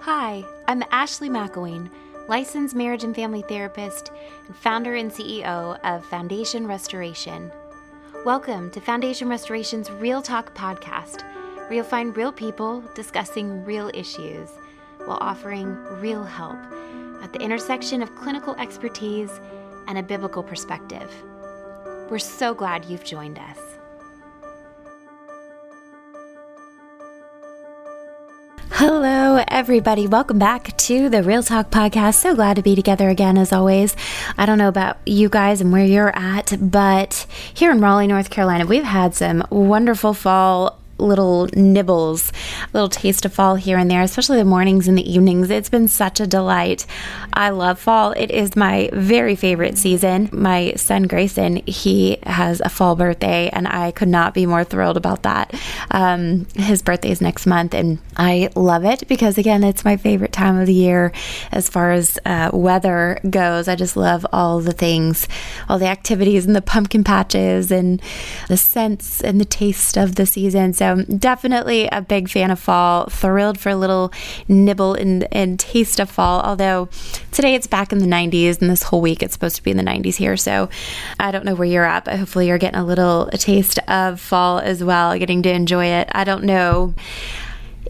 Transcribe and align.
Hi, 0.00 0.44
I'm 0.68 0.84
Ashley 0.92 1.28
McIlwain, 1.28 1.90
licensed 2.28 2.76
marriage 2.76 3.02
and 3.02 3.14
family 3.14 3.42
therapist 3.42 4.12
and 4.46 4.54
founder 4.54 4.94
and 4.94 5.10
CEO 5.10 5.78
of 5.82 6.04
Foundation 6.06 6.66
Restoration. 6.66 7.50
Welcome 8.24 8.70
to 8.70 8.80
Foundation 8.80 9.28
Restoration's 9.28 9.90
Real 9.90 10.22
Talk 10.22 10.54
podcast, 10.54 11.22
where 11.58 11.72
you'll 11.72 11.84
find 11.84 12.16
real 12.16 12.30
people 12.30 12.84
discussing 12.94 13.64
real 13.64 13.90
issues 13.94 14.50
while 15.06 15.18
offering 15.20 15.74
real 16.00 16.22
help 16.22 16.58
at 17.22 17.32
the 17.32 17.40
intersection 17.40 18.00
of 18.00 18.14
clinical 18.14 18.54
expertise 18.56 19.40
and 19.88 19.98
a 19.98 20.02
biblical 20.02 20.42
perspective. 20.42 21.10
We're 22.08 22.20
so 22.20 22.54
glad 22.54 22.84
you've 22.84 23.04
joined 23.04 23.38
us. 23.38 23.58
Everybody. 29.56 30.06
Welcome 30.06 30.38
back 30.38 30.76
to 30.76 31.08
the 31.08 31.22
Real 31.22 31.42
Talk 31.42 31.70
Podcast. 31.70 32.16
So 32.16 32.34
glad 32.34 32.56
to 32.56 32.62
be 32.62 32.74
together 32.74 33.08
again, 33.08 33.38
as 33.38 33.54
always. 33.54 33.96
I 34.36 34.44
don't 34.44 34.58
know 34.58 34.68
about 34.68 34.98
you 35.06 35.30
guys 35.30 35.62
and 35.62 35.72
where 35.72 35.82
you're 35.82 36.14
at, 36.14 36.52
but 36.60 37.26
here 37.54 37.70
in 37.70 37.80
Raleigh, 37.80 38.06
North 38.06 38.28
Carolina, 38.28 38.66
we've 38.66 38.84
had 38.84 39.14
some 39.14 39.46
wonderful 39.48 40.12
fall 40.12 40.78
little 40.98 41.48
nibbles, 41.54 42.32
little 42.72 42.88
taste 42.88 43.24
of 43.24 43.32
fall 43.32 43.56
here 43.56 43.78
and 43.78 43.90
there, 43.90 44.02
especially 44.02 44.38
the 44.38 44.44
mornings 44.44 44.88
and 44.88 44.96
the 44.96 45.12
evenings. 45.12 45.50
It's 45.50 45.68
been 45.68 45.88
such 45.88 46.20
a 46.20 46.26
delight. 46.26 46.86
I 47.32 47.50
love 47.50 47.78
fall. 47.78 48.12
It 48.12 48.30
is 48.30 48.56
my 48.56 48.88
very 48.92 49.36
favorite 49.36 49.76
season. 49.78 50.30
My 50.32 50.72
son 50.76 51.04
Grayson, 51.04 51.56
he 51.66 52.18
has 52.24 52.60
a 52.60 52.68
fall 52.70 52.96
birthday, 52.96 53.50
and 53.52 53.68
I 53.68 53.90
could 53.90 54.08
not 54.08 54.34
be 54.34 54.46
more 54.46 54.64
thrilled 54.64 54.96
about 54.96 55.22
that. 55.24 55.54
Um, 55.90 56.46
his 56.54 56.80
birthday 56.82 57.10
is 57.10 57.20
next 57.20 57.46
month, 57.46 57.74
and 57.74 57.98
I 58.16 58.50
love 58.56 58.84
it 58.84 59.06
because, 59.08 59.36
again, 59.36 59.62
it's 59.62 59.84
my 59.84 59.96
favorite 59.96 60.32
time 60.32 60.58
of 60.58 60.66
the 60.66 60.74
year 60.74 61.12
as 61.52 61.68
far 61.68 61.92
as 61.92 62.18
uh, 62.24 62.50
weather 62.52 63.20
goes. 63.28 63.68
I 63.68 63.76
just 63.76 63.96
love 63.96 64.24
all 64.32 64.60
the 64.60 64.72
things, 64.72 65.28
all 65.68 65.78
the 65.78 65.86
activities, 65.86 66.46
and 66.46 66.56
the 66.56 66.62
pumpkin 66.62 67.04
patches, 67.04 67.70
and 67.70 68.00
the 68.48 68.56
scents 68.56 69.20
and 69.20 69.38
the 69.38 69.44
taste 69.44 69.98
of 69.98 70.14
the 70.14 70.24
season. 70.24 70.72
So, 70.72 70.86
so 70.86 71.02
definitely 71.02 71.88
a 71.88 72.00
big 72.00 72.28
fan 72.28 72.45
of 72.52 72.58
fall. 72.58 73.06
Thrilled 73.06 73.58
for 73.58 73.70
a 73.70 73.76
little 73.76 74.12
nibble 74.48 74.94
and, 74.94 75.26
and 75.32 75.58
taste 75.58 76.00
of 76.00 76.10
fall. 76.10 76.40
Although 76.40 76.88
today 77.32 77.54
it's 77.54 77.66
back 77.66 77.92
in 77.92 77.98
the 77.98 78.06
90s, 78.06 78.60
and 78.60 78.70
this 78.70 78.84
whole 78.84 79.00
week 79.00 79.22
it's 79.22 79.32
supposed 79.32 79.56
to 79.56 79.62
be 79.62 79.70
in 79.70 79.76
the 79.76 79.82
90s 79.82 80.16
here. 80.16 80.36
So 80.36 80.68
I 81.18 81.30
don't 81.30 81.44
know 81.44 81.54
where 81.54 81.68
you're 81.68 81.84
at, 81.84 82.04
but 82.04 82.18
hopefully 82.18 82.48
you're 82.48 82.58
getting 82.58 82.80
a 82.80 82.84
little 82.84 83.28
a 83.32 83.38
taste 83.38 83.78
of 83.88 84.20
fall 84.20 84.58
as 84.58 84.82
well, 84.82 85.18
getting 85.18 85.42
to 85.42 85.50
enjoy 85.50 85.86
it. 85.86 86.08
I 86.12 86.24
don't 86.24 86.44
know 86.44 86.94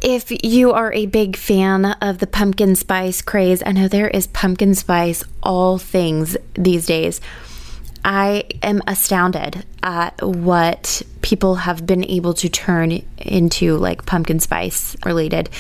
if 0.02 0.30
you 0.44 0.72
are 0.72 0.92
a 0.92 1.06
big 1.06 1.36
fan 1.36 1.84
of 1.84 2.18
the 2.18 2.26
pumpkin 2.26 2.76
spice 2.76 3.22
craze, 3.22 3.62
I 3.64 3.72
know 3.72 3.88
there 3.88 4.08
is 4.08 4.26
pumpkin 4.26 4.74
spice 4.74 5.24
all 5.42 5.78
things 5.78 6.36
these 6.54 6.86
days. 6.86 7.20
I 8.04 8.44
am 8.62 8.82
astounded 8.86 9.64
at 9.82 10.20
what 10.22 11.02
people 11.26 11.56
have 11.56 11.84
been 11.84 12.04
able 12.04 12.32
to 12.32 12.48
turn 12.48 13.02
into 13.18 13.76
like 13.78 14.06
pumpkin 14.06 14.38
spice 14.38 14.96
related. 15.04 15.50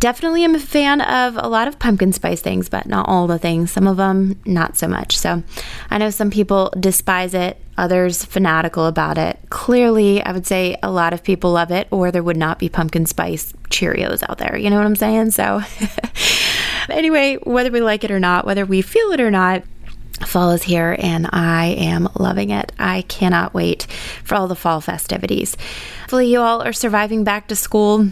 Definitely 0.00 0.42
am 0.42 0.56
a 0.56 0.58
fan 0.58 1.00
of 1.02 1.36
a 1.36 1.48
lot 1.48 1.68
of 1.68 1.78
pumpkin 1.78 2.12
spice 2.12 2.40
things, 2.40 2.68
but 2.68 2.84
not 2.86 3.08
all 3.08 3.28
the 3.28 3.38
things. 3.38 3.70
Some 3.70 3.86
of 3.86 3.96
them, 3.96 4.40
not 4.44 4.76
so 4.76 4.88
much. 4.88 5.16
So 5.16 5.44
I 5.88 5.98
know 5.98 6.10
some 6.10 6.32
people 6.32 6.72
despise 6.80 7.32
it, 7.32 7.60
others 7.78 8.24
fanatical 8.24 8.86
about 8.86 9.18
it. 9.18 9.38
Clearly, 9.50 10.20
I 10.20 10.32
would 10.32 10.48
say 10.48 10.76
a 10.82 10.90
lot 10.90 11.12
of 11.12 11.22
people 11.22 11.52
love 11.52 11.70
it, 11.70 11.86
or 11.92 12.10
there 12.10 12.24
would 12.24 12.36
not 12.36 12.58
be 12.58 12.68
pumpkin 12.68 13.06
spice 13.06 13.52
Cheerios 13.70 14.24
out 14.28 14.38
there. 14.38 14.56
You 14.56 14.68
know 14.68 14.78
what 14.78 14.86
I'm 14.86 14.96
saying? 14.96 15.30
So, 15.30 15.62
anyway, 16.90 17.36
whether 17.44 17.70
we 17.70 17.80
like 17.80 18.02
it 18.02 18.10
or 18.10 18.18
not, 18.18 18.46
whether 18.46 18.66
we 18.66 18.82
feel 18.82 19.12
it 19.12 19.20
or 19.20 19.30
not, 19.30 19.62
Fall 20.24 20.52
is 20.52 20.62
here 20.62 20.96
and 20.98 21.28
I 21.32 21.66
am 21.78 22.08
loving 22.18 22.50
it. 22.50 22.72
I 22.78 23.02
cannot 23.02 23.54
wait 23.54 23.86
for 24.24 24.34
all 24.34 24.48
the 24.48 24.54
fall 24.54 24.80
festivities. 24.80 25.56
Hopefully, 26.02 26.32
you 26.32 26.40
all 26.40 26.62
are 26.62 26.72
surviving 26.72 27.24
back 27.24 27.48
to 27.48 27.56
school 27.56 28.08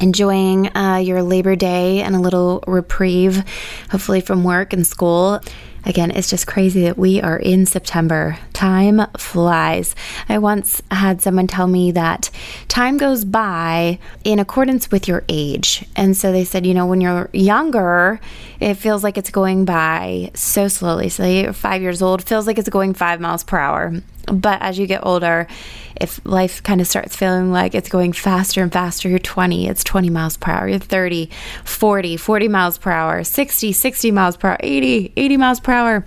enjoying 0.00 0.76
uh, 0.76 0.96
your 0.96 1.22
Labor 1.22 1.54
Day 1.54 2.00
and 2.00 2.16
a 2.16 2.20
little 2.20 2.64
reprieve, 2.66 3.44
hopefully 3.90 4.20
from 4.20 4.42
work 4.44 4.72
and 4.72 4.86
school. 4.86 5.40
Again, 5.84 6.10
it's 6.10 6.30
just 6.30 6.46
crazy 6.46 6.82
that 6.84 6.98
we 6.98 7.20
are 7.20 7.36
in 7.36 7.66
September. 7.66 8.38
Time 8.62 9.04
flies. 9.18 9.96
I 10.28 10.38
once 10.38 10.82
had 10.88 11.20
someone 11.20 11.48
tell 11.48 11.66
me 11.66 11.90
that 11.90 12.30
time 12.68 12.96
goes 12.96 13.24
by 13.24 13.98
in 14.22 14.38
accordance 14.38 14.88
with 14.88 15.08
your 15.08 15.24
age. 15.28 15.84
And 15.96 16.16
so 16.16 16.30
they 16.30 16.44
said, 16.44 16.64
you 16.64 16.72
know, 16.72 16.86
when 16.86 17.00
you're 17.00 17.28
younger, 17.32 18.20
it 18.60 18.74
feels 18.74 19.02
like 19.02 19.18
it's 19.18 19.30
going 19.30 19.64
by 19.64 20.30
so 20.34 20.68
slowly. 20.68 21.08
So 21.08 21.26
you're 21.26 21.52
five 21.52 21.82
years 21.82 22.02
old, 22.02 22.22
feels 22.22 22.46
like 22.46 22.56
it's 22.56 22.68
going 22.68 22.94
five 22.94 23.20
miles 23.20 23.42
per 23.42 23.58
hour. 23.58 23.94
But 24.26 24.62
as 24.62 24.78
you 24.78 24.86
get 24.86 25.04
older, 25.04 25.48
if 25.96 26.20
life 26.24 26.62
kind 26.62 26.80
of 26.80 26.86
starts 26.86 27.16
feeling 27.16 27.52
like 27.52 27.74
it's 27.74 27.88
going 27.88 28.12
faster 28.12 28.62
and 28.62 28.72
faster, 28.72 29.08
you're 29.08 29.18
20, 29.18 29.68
it's 29.68 29.84
20 29.84 30.10
miles 30.10 30.36
per 30.36 30.52
hour, 30.52 30.68
you're 30.68 30.78
30, 30.78 31.30
40, 31.64 32.16
40 32.16 32.48
miles 32.48 32.78
per 32.78 32.90
hour, 32.90 33.24
60, 33.24 33.72
60 33.72 34.10
miles 34.10 34.36
per 34.36 34.50
hour, 34.50 34.56
80, 34.60 35.12
80 35.16 35.36
miles 35.36 35.60
per 35.60 35.72
hour. 35.72 36.04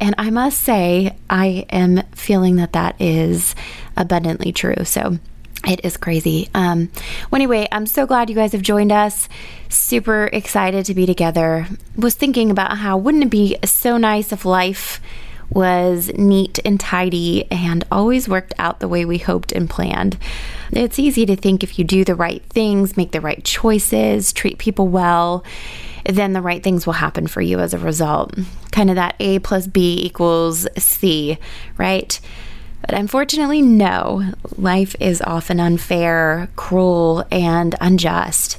And 0.00 0.14
I 0.18 0.30
must 0.30 0.60
say, 0.60 1.16
I 1.28 1.66
am 1.70 1.93
feeling 2.12 2.56
that 2.56 2.72
that 2.72 3.00
is 3.00 3.54
abundantly 3.96 4.52
true. 4.52 4.84
So, 4.84 5.18
it 5.66 5.84
is 5.84 5.96
crazy. 5.96 6.48
Um, 6.54 6.90
well, 7.30 7.38
anyway, 7.38 7.66
I'm 7.72 7.86
so 7.86 8.06
glad 8.06 8.28
you 8.28 8.36
guys 8.36 8.52
have 8.52 8.62
joined 8.62 8.92
us. 8.92 9.28
Super 9.68 10.28
excited 10.32 10.84
to 10.86 10.94
be 10.94 11.06
together. 11.06 11.66
Was 11.96 12.14
thinking 12.14 12.50
about 12.50 12.76
how 12.78 12.98
wouldn't 12.98 13.24
it 13.24 13.30
be 13.30 13.56
so 13.64 13.96
nice 13.96 14.32
if 14.32 14.44
life 14.44 15.00
was 15.50 16.10
neat 16.14 16.58
and 16.64 16.78
tidy 16.80 17.50
and 17.50 17.84
always 17.90 18.28
worked 18.28 18.54
out 18.58 18.80
the 18.80 18.88
way 18.88 19.04
we 19.04 19.18
hoped 19.18 19.52
and 19.52 19.68
planned. 19.68 20.18
It's 20.72 20.98
easy 20.98 21.26
to 21.26 21.36
think 21.36 21.62
if 21.62 21.78
you 21.78 21.84
do 21.84 22.04
the 22.04 22.14
right 22.14 22.42
things, 22.44 22.96
make 22.96 23.12
the 23.12 23.20
right 23.20 23.42
choices, 23.44 24.32
treat 24.32 24.58
people 24.58 24.88
well, 24.88 25.44
then 26.06 26.32
the 26.32 26.42
right 26.42 26.62
things 26.62 26.86
will 26.86 26.94
happen 26.94 27.26
for 27.26 27.40
you 27.40 27.60
as 27.60 27.72
a 27.72 27.78
result. 27.78 28.34
Kind 28.72 28.90
of 28.90 28.96
that 28.96 29.16
A 29.20 29.38
plus 29.38 29.66
B 29.66 29.98
equals 30.02 30.66
C, 30.76 31.38
right? 31.78 32.20
But 32.82 32.94
unfortunately, 32.94 33.62
no. 33.62 34.32
Life 34.58 34.94
is 35.00 35.22
often 35.22 35.58
unfair, 35.58 36.48
cruel, 36.56 37.24
and 37.30 37.74
unjust. 37.80 38.58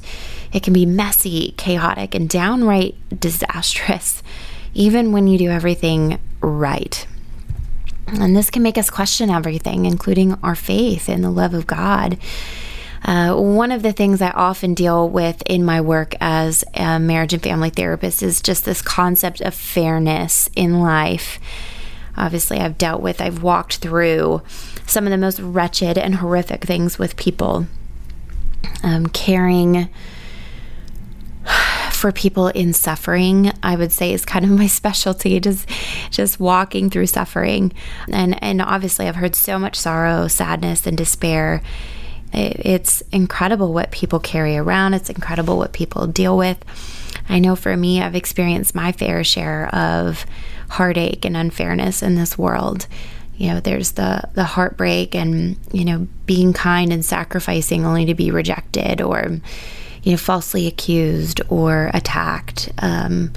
It 0.52 0.62
can 0.62 0.72
be 0.72 0.86
messy, 0.86 1.54
chaotic, 1.56 2.14
and 2.14 2.28
downright 2.28 2.96
disastrous, 3.20 4.22
even 4.74 5.12
when 5.12 5.28
you 5.28 5.38
do 5.38 5.50
everything 5.50 6.18
right. 6.40 7.06
And 8.08 8.36
this 8.36 8.50
can 8.50 8.62
make 8.62 8.78
us 8.78 8.90
question 8.90 9.30
everything, 9.30 9.84
including 9.84 10.38
our 10.42 10.54
faith 10.54 11.08
and 11.08 11.24
the 11.24 11.30
love 11.30 11.54
of 11.54 11.66
God. 11.66 12.18
Uh, 13.04 13.34
one 13.36 13.70
of 13.70 13.82
the 13.82 13.92
things 13.92 14.20
I 14.20 14.30
often 14.30 14.74
deal 14.74 15.08
with 15.08 15.42
in 15.46 15.64
my 15.64 15.80
work 15.80 16.14
as 16.20 16.64
a 16.74 16.98
marriage 16.98 17.32
and 17.32 17.42
family 17.42 17.70
therapist 17.70 18.22
is 18.22 18.40
just 18.40 18.64
this 18.64 18.82
concept 18.82 19.40
of 19.40 19.54
fairness 19.54 20.48
in 20.56 20.80
life. 20.80 21.38
Obviously, 22.16 22.58
I've 22.58 22.78
dealt 22.78 23.02
with, 23.02 23.20
I've 23.20 23.42
walked 23.42 23.76
through 23.76 24.42
some 24.86 25.04
of 25.04 25.10
the 25.10 25.18
most 25.18 25.38
wretched 25.38 25.98
and 25.98 26.16
horrific 26.16 26.64
things 26.64 26.98
with 26.98 27.16
people. 27.16 27.66
Um, 28.82 29.06
caring 29.06 29.88
for 32.06 32.12
people 32.12 32.46
in 32.46 32.72
suffering, 32.72 33.50
I 33.64 33.74
would 33.74 33.90
say 33.90 34.12
is 34.12 34.24
kind 34.24 34.44
of 34.44 34.52
my 34.52 34.66
specialty, 34.80 35.40
just 35.40 35.68
just 36.12 36.38
walking 36.38 36.88
through 36.88 37.06
suffering. 37.06 37.72
And 38.12 38.40
and 38.44 38.62
obviously 38.62 39.08
I've 39.08 39.16
heard 39.16 39.34
so 39.34 39.58
much 39.58 39.74
sorrow, 39.74 40.28
sadness 40.28 40.86
and 40.86 40.96
despair. 40.96 41.62
it's 42.32 43.02
incredible 43.10 43.72
what 43.72 43.90
people 43.90 44.20
carry 44.20 44.56
around. 44.56 44.94
It's 44.94 45.10
incredible 45.10 45.56
what 45.58 45.72
people 45.72 46.06
deal 46.06 46.36
with. 46.36 46.58
I 47.28 47.40
know 47.40 47.56
for 47.56 47.76
me, 47.76 48.00
I've 48.00 48.14
experienced 48.14 48.72
my 48.72 48.92
fair 48.92 49.24
share 49.24 49.74
of 49.74 50.26
heartache 50.68 51.24
and 51.24 51.36
unfairness 51.36 52.04
in 52.04 52.14
this 52.14 52.38
world 52.38 52.86
you 53.36 53.48
know 53.48 53.60
there's 53.60 53.92
the 53.92 54.22
the 54.34 54.44
heartbreak 54.44 55.14
and 55.14 55.56
you 55.72 55.84
know 55.84 56.06
being 56.24 56.52
kind 56.52 56.92
and 56.92 57.04
sacrificing 57.04 57.84
only 57.84 58.06
to 58.06 58.14
be 58.14 58.30
rejected 58.30 59.00
or 59.00 59.40
you 60.06 60.12
know, 60.12 60.18
falsely 60.18 60.68
accused 60.68 61.40
or 61.48 61.90
attacked. 61.92 62.70
Um, 62.78 63.32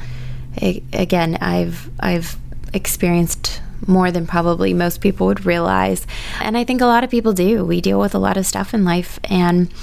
it, 0.56 0.84
again, 0.94 1.36
I've 1.42 1.90
I've 2.00 2.38
experienced 2.74 3.60
more 3.88 4.12
than 4.12 4.28
probably 4.28 4.76
most 4.76 5.02
people 5.02 5.26
would 5.26 5.48
realize, 5.48 6.06
and 6.40 6.56
I 6.56 6.64
think 6.64 6.82
a 6.82 6.86
lot 6.86 7.04
of 7.04 7.10
people 7.10 7.34
do. 7.34 7.66
We 7.66 7.82
deal 7.82 8.00
with 8.00 8.14
a 8.14 8.20
lot 8.20 8.38
of 8.38 8.46
stuff 8.46 8.76
in 8.76 8.86
life, 8.86 9.20
and 9.24 9.74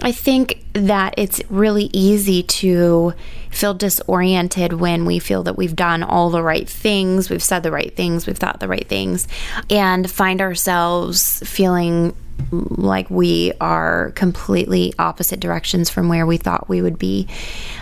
I 0.00 0.12
think 0.12 0.64
that 0.74 1.14
it's 1.18 1.42
really 1.50 1.90
easy 1.92 2.44
to 2.44 3.14
feel 3.50 3.74
disoriented 3.74 4.74
when 4.74 5.04
we 5.04 5.18
feel 5.18 5.42
that 5.42 5.56
we've 5.56 5.74
done 5.74 6.04
all 6.04 6.30
the 6.30 6.42
right 6.42 6.68
things, 6.68 7.30
we've 7.30 7.42
said 7.42 7.64
the 7.64 7.72
right 7.72 7.94
things, 7.96 8.28
we've 8.28 8.38
thought 8.38 8.60
the 8.60 8.68
right 8.68 8.88
things, 8.88 9.26
and 9.68 10.08
find 10.08 10.40
ourselves 10.40 11.42
feeling 11.44 12.14
like 12.50 13.08
we 13.10 13.52
are 13.60 14.10
completely 14.12 14.92
opposite 14.98 15.40
directions 15.40 15.90
from 15.90 16.08
where 16.08 16.26
we 16.26 16.36
thought 16.36 16.68
we 16.68 16.82
would 16.82 16.98
be. 16.98 17.28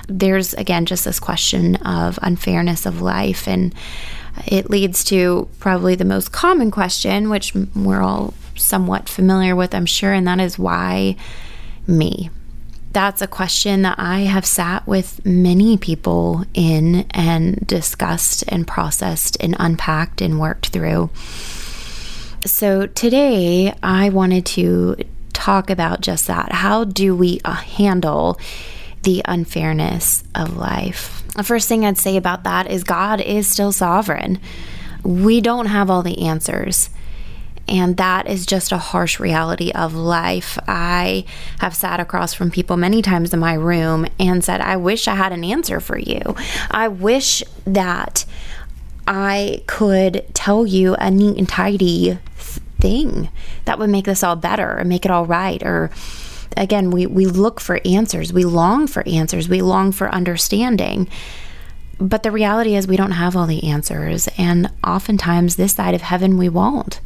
There's, 0.08 0.54
again, 0.54 0.86
just 0.86 1.04
this 1.04 1.20
question 1.20 1.76
of 1.76 2.18
unfairness 2.22 2.86
of 2.86 3.00
life. 3.00 3.48
And 3.48 3.74
it 4.46 4.70
leads 4.70 5.04
to 5.04 5.48
probably 5.58 5.94
the 5.94 6.04
most 6.04 6.32
common 6.32 6.70
question, 6.70 7.30
which 7.30 7.54
we're 7.74 8.02
all 8.02 8.34
somewhat 8.56 9.08
familiar 9.08 9.56
with, 9.56 9.74
I'm 9.74 9.86
sure, 9.86 10.12
and 10.12 10.26
that 10.26 10.40
is 10.40 10.58
why 10.58 11.16
me? 11.86 12.30
That's 12.92 13.22
a 13.22 13.28
question 13.28 13.82
that 13.82 13.98
I 13.98 14.20
have 14.20 14.44
sat 14.44 14.86
with 14.86 15.24
many 15.24 15.78
people 15.78 16.44
in 16.54 17.06
and 17.10 17.64
discussed 17.66 18.44
and 18.48 18.66
processed 18.66 19.36
and 19.40 19.54
unpacked 19.60 20.20
and 20.20 20.40
worked 20.40 20.68
through. 20.68 21.10
So 22.46 22.86
today 22.86 23.74
I 23.82 24.08
wanted 24.08 24.46
to 24.46 24.96
talk 25.34 25.68
about 25.68 26.00
just 26.00 26.26
that. 26.26 26.52
How 26.52 26.84
do 26.84 27.14
we 27.14 27.40
uh, 27.44 27.52
handle 27.52 28.40
the 29.02 29.20
unfairness 29.26 30.24
of 30.34 30.56
life? 30.56 31.22
The 31.36 31.42
first 31.42 31.68
thing 31.68 31.84
I'd 31.84 31.98
say 31.98 32.16
about 32.16 32.44
that 32.44 32.70
is 32.70 32.82
God 32.82 33.20
is 33.20 33.46
still 33.46 33.72
sovereign. 33.72 34.40
We 35.02 35.42
don't 35.42 35.66
have 35.66 35.90
all 35.90 36.02
the 36.02 36.26
answers. 36.26 36.88
And 37.68 37.98
that 37.98 38.26
is 38.26 38.46
just 38.46 38.72
a 38.72 38.78
harsh 38.78 39.20
reality 39.20 39.70
of 39.72 39.94
life. 39.94 40.58
I 40.66 41.24
have 41.60 41.76
sat 41.76 42.00
across 42.00 42.32
from 42.32 42.50
people 42.50 42.76
many 42.76 43.00
times 43.02 43.32
in 43.34 43.38
my 43.38 43.52
room 43.52 44.06
and 44.18 44.42
said, 44.42 44.60
I 44.60 44.76
wish 44.76 45.06
I 45.06 45.14
had 45.14 45.32
an 45.32 45.44
answer 45.44 45.78
for 45.78 45.98
you. 45.98 46.34
I 46.70 46.88
wish 46.88 47.44
that 47.66 48.24
I 49.12 49.64
could 49.66 50.24
tell 50.34 50.64
you 50.64 50.94
a 50.94 51.10
neat 51.10 51.36
and 51.36 51.48
tidy 51.48 52.16
thing 52.36 53.28
that 53.64 53.76
would 53.76 53.90
make 53.90 54.04
this 54.04 54.22
all 54.22 54.36
better 54.36 54.70
and 54.70 54.88
make 54.88 55.04
it 55.04 55.10
all 55.10 55.26
right 55.26 55.60
or 55.64 55.90
again 56.56 56.92
we 56.92 57.06
we 57.06 57.26
look 57.26 57.58
for 57.58 57.80
answers. 57.84 58.32
We 58.32 58.44
long 58.44 58.86
for 58.86 59.06
answers. 59.08 59.48
We 59.48 59.62
long 59.62 59.90
for 59.90 60.14
understanding. 60.14 61.08
But 61.98 62.22
the 62.22 62.30
reality 62.30 62.76
is 62.76 62.86
we 62.86 62.96
don't 62.96 63.10
have 63.10 63.34
all 63.34 63.48
the 63.48 63.64
answers 63.64 64.28
and 64.38 64.70
oftentimes 64.86 65.56
this 65.56 65.72
side 65.72 65.94
of 65.94 66.02
heaven 66.02 66.38
we 66.38 66.48
won't. 66.48 67.00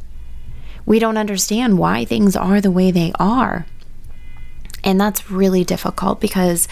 We 0.85 0.99
don't 0.99 1.17
understand 1.17 1.79
why 1.79 2.05
things 2.05 2.37
are 2.37 2.61
the 2.61 2.71
way 2.71 2.91
they 2.91 3.13
are. 3.19 3.65
And 4.85 5.01
that's 5.01 5.31
really 5.31 5.65
difficult 5.65 6.21
because 6.21 6.69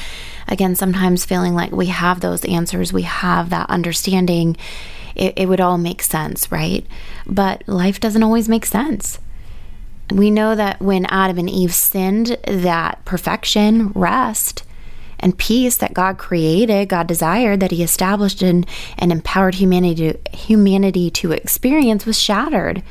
again 0.47 0.77
sometimes 0.77 1.25
feeling 1.25 1.55
like 1.55 1.73
we 1.73 1.87
have 1.87 2.21
those 2.21 2.45
answers 2.45 2.93
we 2.93 3.03
have 3.03 3.49
that 3.49 3.71
understanding 3.71 4.59
it, 5.15 5.35
it 5.37 5.47
would 5.47 5.61
all 5.61 5.79
make 5.79 6.03
sense, 6.03 6.51
right? 6.51 6.87
But 7.27 7.67
life 7.67 8.01
doesn't 8.01 8.23
always 8.23 8.49
make 8.49 8.67
sense. 8.67 9.19
We 10.11 10.31
know 10.31 10.55
that 10.55 10.81
when 10.81 11.07
Adam 11.07 11.39
and 11.39 11.49
Eve 11.49 11.75
sinned, 11.75 12.39
that 12.47 13.05
perfection, 13.05 13.89
rest, 13.91 14.65
and 15.23 15.39
peace 15.39 15.77
that 15.77 15.95
God 15.95 16.19
created, 16.19 16.89
God 16.89 17.07
desired, 17.07 17.61
that 17.61 17.71
He 17.71 17.83
established 17.83 18.43
and, 18.43 18.67
and 18.99 19.13
empowered 19.13 19.55
humanity 19.55 20.13
to, 20.13 20.37
humanity 20.37 21.11
to 21.13 21.33
experience 21.33 22.05
was 22.05 22.21
shattered. 22.21 22.83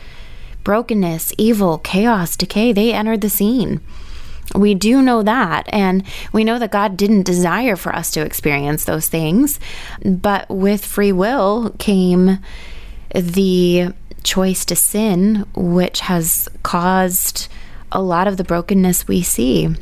Brokenness, 0.64 1.34
evil, 1.38 1.80
chaos, 1.80 2.38
decay, 2.38 2.72
they 2.72 2.94
entered 2.94 3.22
the 3.22 3.30
scene. 3.30 3.82
We 4.56 4.74
do 4.74 5.02
know 5.02 5.24
that. 5.24 5.68
And 5.70 6.04
we 6.34 6.44
know 6.44 6.60
that 6.60 6.72
God 6.72 6.98
didn't 6.98 7.24
desire 7.24 7.76
for 7.76 7.96
us 7.96 8.12
to 8.12 8.22
experience 8.22 8.86
those 8.86 9.08
things. 9.08 9.60
But 10.04 10.50
with 10.50 10.86
free 10.86 11.12
will 11.12 11.76
came 11.80 12.40
the 13.14 13.94
choice 14.24 14.66
to 14.66 14.76
sin, 14.76 15.46
which 15.56 16.02
has 16.02 16.48
caused 16.64 17.48
a 17.92 18.02
lot 18.02 18.28
of 18.28 18.38
the 18.38 18.44
brokenness 18.44 19.08
we 19.08 19.22
see 19.22 19.76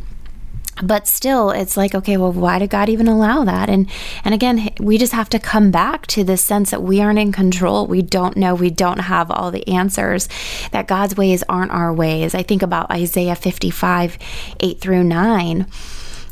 but 0.82 1.08
still 1.08 1.52
it's 1.52 1.78
like 1.78 1.94
okay 1.94 2.18
well 2.18 2.32
why 2.32 2.60
did 2.60 2.70
god 2.70 2.90
even 2.90 3.08
allow 3.08 3.44
that? 3.44 3.70
And 3.70 3.90
and 4.24 4.34
again 4.34 4.70
we 4.80 4.98
just 4.98 5.14
have 5.14 5.30
to 5.30 5.40
come 5.40 5.72
back 5.72 6.08
to 6.08 6.24
this 6.24 6.44
sense 6.44 6.72
that 6.72 6.84
we 6.84 7.02
aren't 7.02 7.20
in 7.20 7.32
control. 7.32 7.88
We 7.88 8.02
don't 8.02 8.38
know. 8.38 8.56
We 8.56 8.70
don't 8.70 9.00
have 9.00 9.32
all 9.32 9.52
the 9.52 9.68
answers 9.68 10.30
that 10.72 10.88
god's 10.88 11.16
ways 11.16 11.44
aren't 11.50 11.72
our 11.72 11.94
ways. 11.94 12.36
I 12.36 12.44
think 12.44 12.62
about 12.62 12.92
isaiah 12.92 13.36
55 13.36 14.18
8 14.60 14.82
through 14.82 15.04
9 15.04 15.68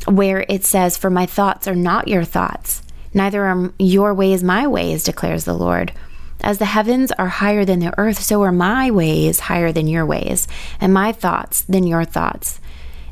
where 0.06 0.46
it 0.48 0.64
says 0.64 0.96
for 0.96 1.10
my 1.10 1.26
thoughts 1.26 1.68
are 1.68 1.74
not 1.74 2.08
your 2.08 2.24
thoughts 2.24 2.82
neither 3.12 3.44
are 3.44 3.72
your 3.78 4.14
ways 4.14 4.42
my 4.42 4.66
ways 4.66 5.04
declares 5.04 5.44
the 5.44 5.54
lord. 5.54 5.92
As 6.40 6.58
the 6.58 6.66
heavens 6.66 7.10
are 7.12 7.28
higher 7.28 7.64
than 7.64 7.80
the 7.80 7.92
earth, 7.98 8.22
so 8.22 8.42
are 8.42 8.52
my 8.52 8.92
ways 8.92 9.40
higher 9.40 9.72
than 9.72 9.88
your 9.88 10.06
ways, 10.06 10.46
and 10.80 10.94
my 10.94 11.10
thoughts 11.10 11.62
than 11.62 11.84
your 11.84 12.04
thoughts 12.04 12.60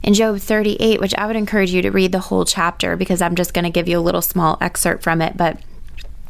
in 0.06 0.14
Job 0.14 0.38
38, 0.38 1.00
which 1.00 1.14
I 1.16 1.26
would 1.26 1.36
encourage 1.36 1.72
you 1.72 1.82
to 1.82 1.90
read 1.90 2.12
the 2.12 2.20
whole 2.20 2.44
chapter 2.44 2.96
because 2.96 3.20
I'm 3.20 3.34
just 3.34 3.52
going 3.52 3.64
to 3.64 3.70
give 3.70 3.88
you 3.88 3.98
a 3.98 4.00
little 4.00 4.22
small 4.22 4.56
excerpt 4.60 5.02
from 5.02 5.20
it, 5.20 5.36
but 5.36 5.60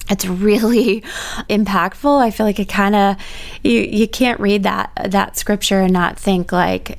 it's 0.08 0.26
really 0.26 1.00
impactful. 1.50 2.20
I 2.20 2.30
feel 2.30 2.46
like 2.46 2.58
it 2.58 2.68
kind 2.68 2.96
of 2.96 3.16
you 3.62 3.80
you 3.80 4.08
can't 4.08 4.40
read 4.40 4.62
that 4.62 4.90
that 5.04 5.36
scripture 5.36 5.80
and 5.80 5.92
not 5.92 6.18
think 6.18 6.50
like 6.50 6.98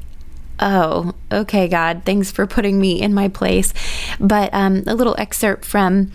oh, 0.60 1.14
okay, 1.32 1.68
God, 1.68 2.02
thanks 2.04 2.32
for 2.32 2.48
putting 2.48 2.80
me 2.80 3.00
in 3.00 3.14
my 3.14 3.28
place. 3.28 3.74
But 4.20 4.52
um, 4.54 4.84
a 4.88 4.96
little 4.96 5.16
excerpt 5.20 5.66
from 5.66 6.12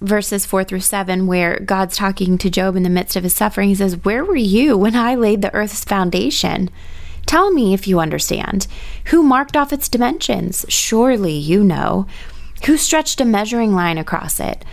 verses 0.00 0.46
four 0.46 0.64
through 0.64 0.80
seven, 0.80 1.26
where 1.26 1.58
God's 1.60 1.96
talking 1.96 2.38
to 2.38 2.50
Job 2.50 2.76
in 2.76 2.84
the 2.84 2.90
midst 2.90 3.16
of 3.16 3.24
his 3.24 3.34
suffering. 3.34 3.68
He 3.68 3.74
says, 3.74 4.04
Where 4.04 4.24
were 4.24 4.36
you 4.36 4.76
when 4.76 4.96
I 4.96 5.14
laid 5.14 5.42
the 5.42 5.52
earth's 5.54 5.84
foundation? 5.84 6.70
Tell 7.30 7.52
me 7.52 7.72
if 7.72 7.86
you 7.86 8.00
understand. 8.00 8.66
Who 9.10 9.22
marked 9.22 9.56
off 9.56 9.72
its 9.72 9.88
dimensions? 9.88 10.66
Surely 10.68 11.32
you 11.32 11.62
know. 11.62 12.08
Who 12.66 12.76
stretched 12.76 13.20
a 13.20 13.24
measuring 13.24 13.72
line 13.72 13.98
across 13.98 14.40
it? 14.40 14.64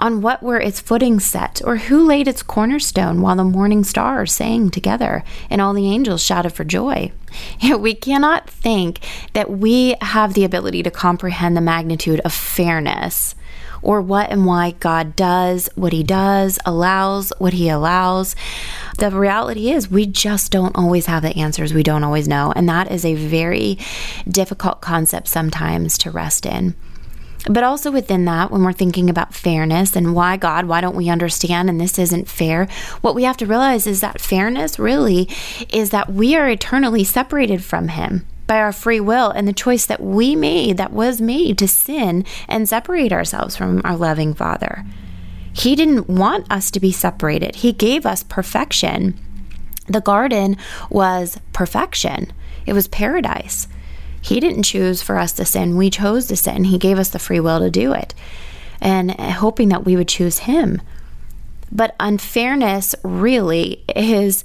On 0.00 0.20
what 0.20 0.42
were 0.42 0.58
its 0.58 0.80
footings 0.80 1.24
set? 1.24 1.62
Or 1.64 1.76
who 1.76 2.04
laid 2.04 2.26
its 2.26 2.42
cornerstone 2.42 3.20
while 3.20 3.36
the 3.36 3.44
morning 3.44 3.84
stars 3.84 4.32
sang 4.32 4.68
together 4.68 5.22
and 5.48 5.60
all 5.60 5.74
the 5.74 5.92
angels 5.92 6.24
shouted 6.24 6.50
for 6.50 6.64
joy? 6.64 7.12
We 7.78 7.94
cannot 7.94 8.50
think 8.50 8.98
that 9.34 9.48
we 9.52 9.94
have 10.00 10.34
the 10.34 10.42
ability 10.42 10.82
to 10.82 10.90
comprehend 10.90 11.56
the 11.56 11.60
magnitude 11.60 12.18
of 12.24 12.32
fairness 12.32 13.36
or 13.82 14.00
what 14.00 14.30
and 14.30 14.46
why 14.46 14.72
God 14.72 15.16
does 15.16 15.68
what 15.74 15.92
He 15.92 16.02
does, 16.02 16.58
allows 16.64 17.32
what 17.38 17.52
He 17.52 17.68
allows. 17.68 18.34
The 18.98 19.10
reality 19.10 19.70
is, 19.70 19.90
we 19.90 20.06
just 20.06 20.52
don't 20.52 20.76
always 20.76 21.06
have 21.06 21.22
the 21.22 21.36
answers. 21.36 21.74
We 21.74 21.82
don't 21.82 22.04
always 22.04 22.28
know. 22.28 22.52
And 22.54 22.68
that 22.68 22.90
is 22.90 23.04
a 23.04 23.14
very 23.14 23.78
difficult 24.28 24.80
concept 24.80 25.28
sometimes 25.28 25.98
to 25.98 26.10
rest 26.10 26.46
in. 26.46 26.74
But 27.50 27.64
also 27.64 27.90
within 27.90 28.24
that, 28.26 28.52
when 28.52 28.62
we're 28.62 28.72
thinking 28.72 29.10
about 29.10 29.34
fairness 29.34 29.96
and 29.96 30.14
why 30.14 30.36
God, 30.36 30.66
why 30.66 30.80
don't 30.80 30.94
we 30.94 31.08
understand 31.08 31.68
and 31.68 31.80
this 31.80 31.98
isn't 31.98 32.28
fair, 32.28 32.68
what 33.00 33.16
we 33.16 33.24
have 33.24 33.36
to 33.38 33.46
realize 33.46 33.86
is 33.86 34.00
that 34.00 34.20
fairness 34.20 34.78
really 34.78 35.28
is 35.68 35.90
that 35.90 36.12
we 36.12 36.36
are 36.36 36.48
eternally 36.48 37.02
separated 37.02 37.64
from 37.64 37.88
Him 37.88 38.24
by 38.46 38.58
our 38.58 38.72
free 38.72 39.00
will 39.00 39.30
and 39.30 39.46
the 39.46 39.52
choice 39.52 39.86
that 39.86 40.02
we 40.02 40.36
made, 40.36 40.76
that 40.76 40.92
was 40.92 41.20
made 41.20 41.58
to 41.58 41.68
sin 41.68 42.24
and 42.48 42.68
separate 42.68 43.12
ourselves 43.12 43.56
from 43.56 43.80
our 43.84 43.96
loving 43.96 44.34
Father. 44.34 44.84
He 45.52 45.76
didn't 45.76 46.08
want 46.08 46.50
us 46.50 46.70
to 46.70 46.80
be 46.80 46.92
separated, 46.92 47.56
He 47.56 47.72
gave 47.72 48.06
us 48.06 48.22
perfection. 48.22 49.18
The 49.88 50.00
garden 50.00 50.56
was 50.90 51.38
perfection, 51.52 52.32
it 52.66 52.72
was 52.72 52.88
paradise. 52.88 53.68
He 54.20 54.38
didn't 54.38 54.62
choose 54.62 55.02
for 55.02 55.18
us 55.18 55.32
to 55.32 55.44
sin, 55.44 55.76
we 55.76 55.90
chose 55.90 56.26
to 56.26 56.36
sin. 56.36 56.64
He 56.64 56.78
gave 56.78 56.98
us 56.98 57.08
the 57.08 57.18
free 57.18 57.40
will 57.40 57.58
to 57.58 57.70
do 57.70 57.92
it, 57.92 58.14
and 58.80 59.10
hoping 59.10 59.68
that 59.70 59.84
we 59.84 59.96
would 59.96 60.08
choose 60.08 60.38
Him. 60.38 60.80
But 61.70 61.96
unfairness 61.98 62.94
really 63.02 63.82
is 63.96 64.44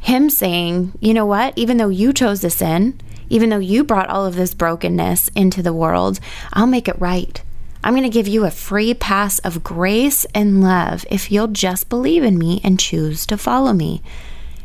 Him 0.00 0.30
saying, 0.30 0.92
you 1.00 1.14
know 1.14 1.26
what, 1.26 1.56
even 1.56 1.76
though 1.76 1.88
you 1.88 2.12
chose 2.12 2.40
to 2.40 2.50
sin, 2.50 3.00
even 3.28 3.50
though 3.50 3.58
you 3.58 3.84
brought 3.84 4.08
all 4.08 4.26
of 4.26 4.36
this 4.36 4.54
brokenness 4.54 5.28
into 5.34 5.62
the 5.62 5.72
world, 5.72 6.20
I'll 6.52 6.66
make 6.66 6.88
it 6.88 7.00
right. 7.00 7.42
I'm 7.82 7.92
going 7.92 8.04
to 8.04 8.08
give 8.08 8.28
you 8.28 8.44
a 8.44 8.50
free 8.50 8.94
pass 8.94 9.38
of 9.40 9.62
grace 9.62 10.24
and 10.34 10.62
love 10.62 11.04
if 11.10 11.30
you'll 11.30 11.48
just 11.48 11.88
believe 11.88 12.24
in 12.24 12.38
me 12.38 12.60
and 12.64 12.80
choose 12.80 13.26
to 13.26 13.36
follow 13.36 13.72
me. 13.72 14.02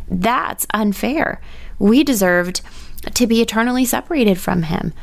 That's 0.10 0.66
unfair. 0.74 1.42
We 1.78 2.04
deserved 2.04 2.62
to 3.14 3.28
be 3.28 3.42
eternally 3.42 3.86
separated 3.86 4.40
from 4.40 4.64
him. 4.64 4.94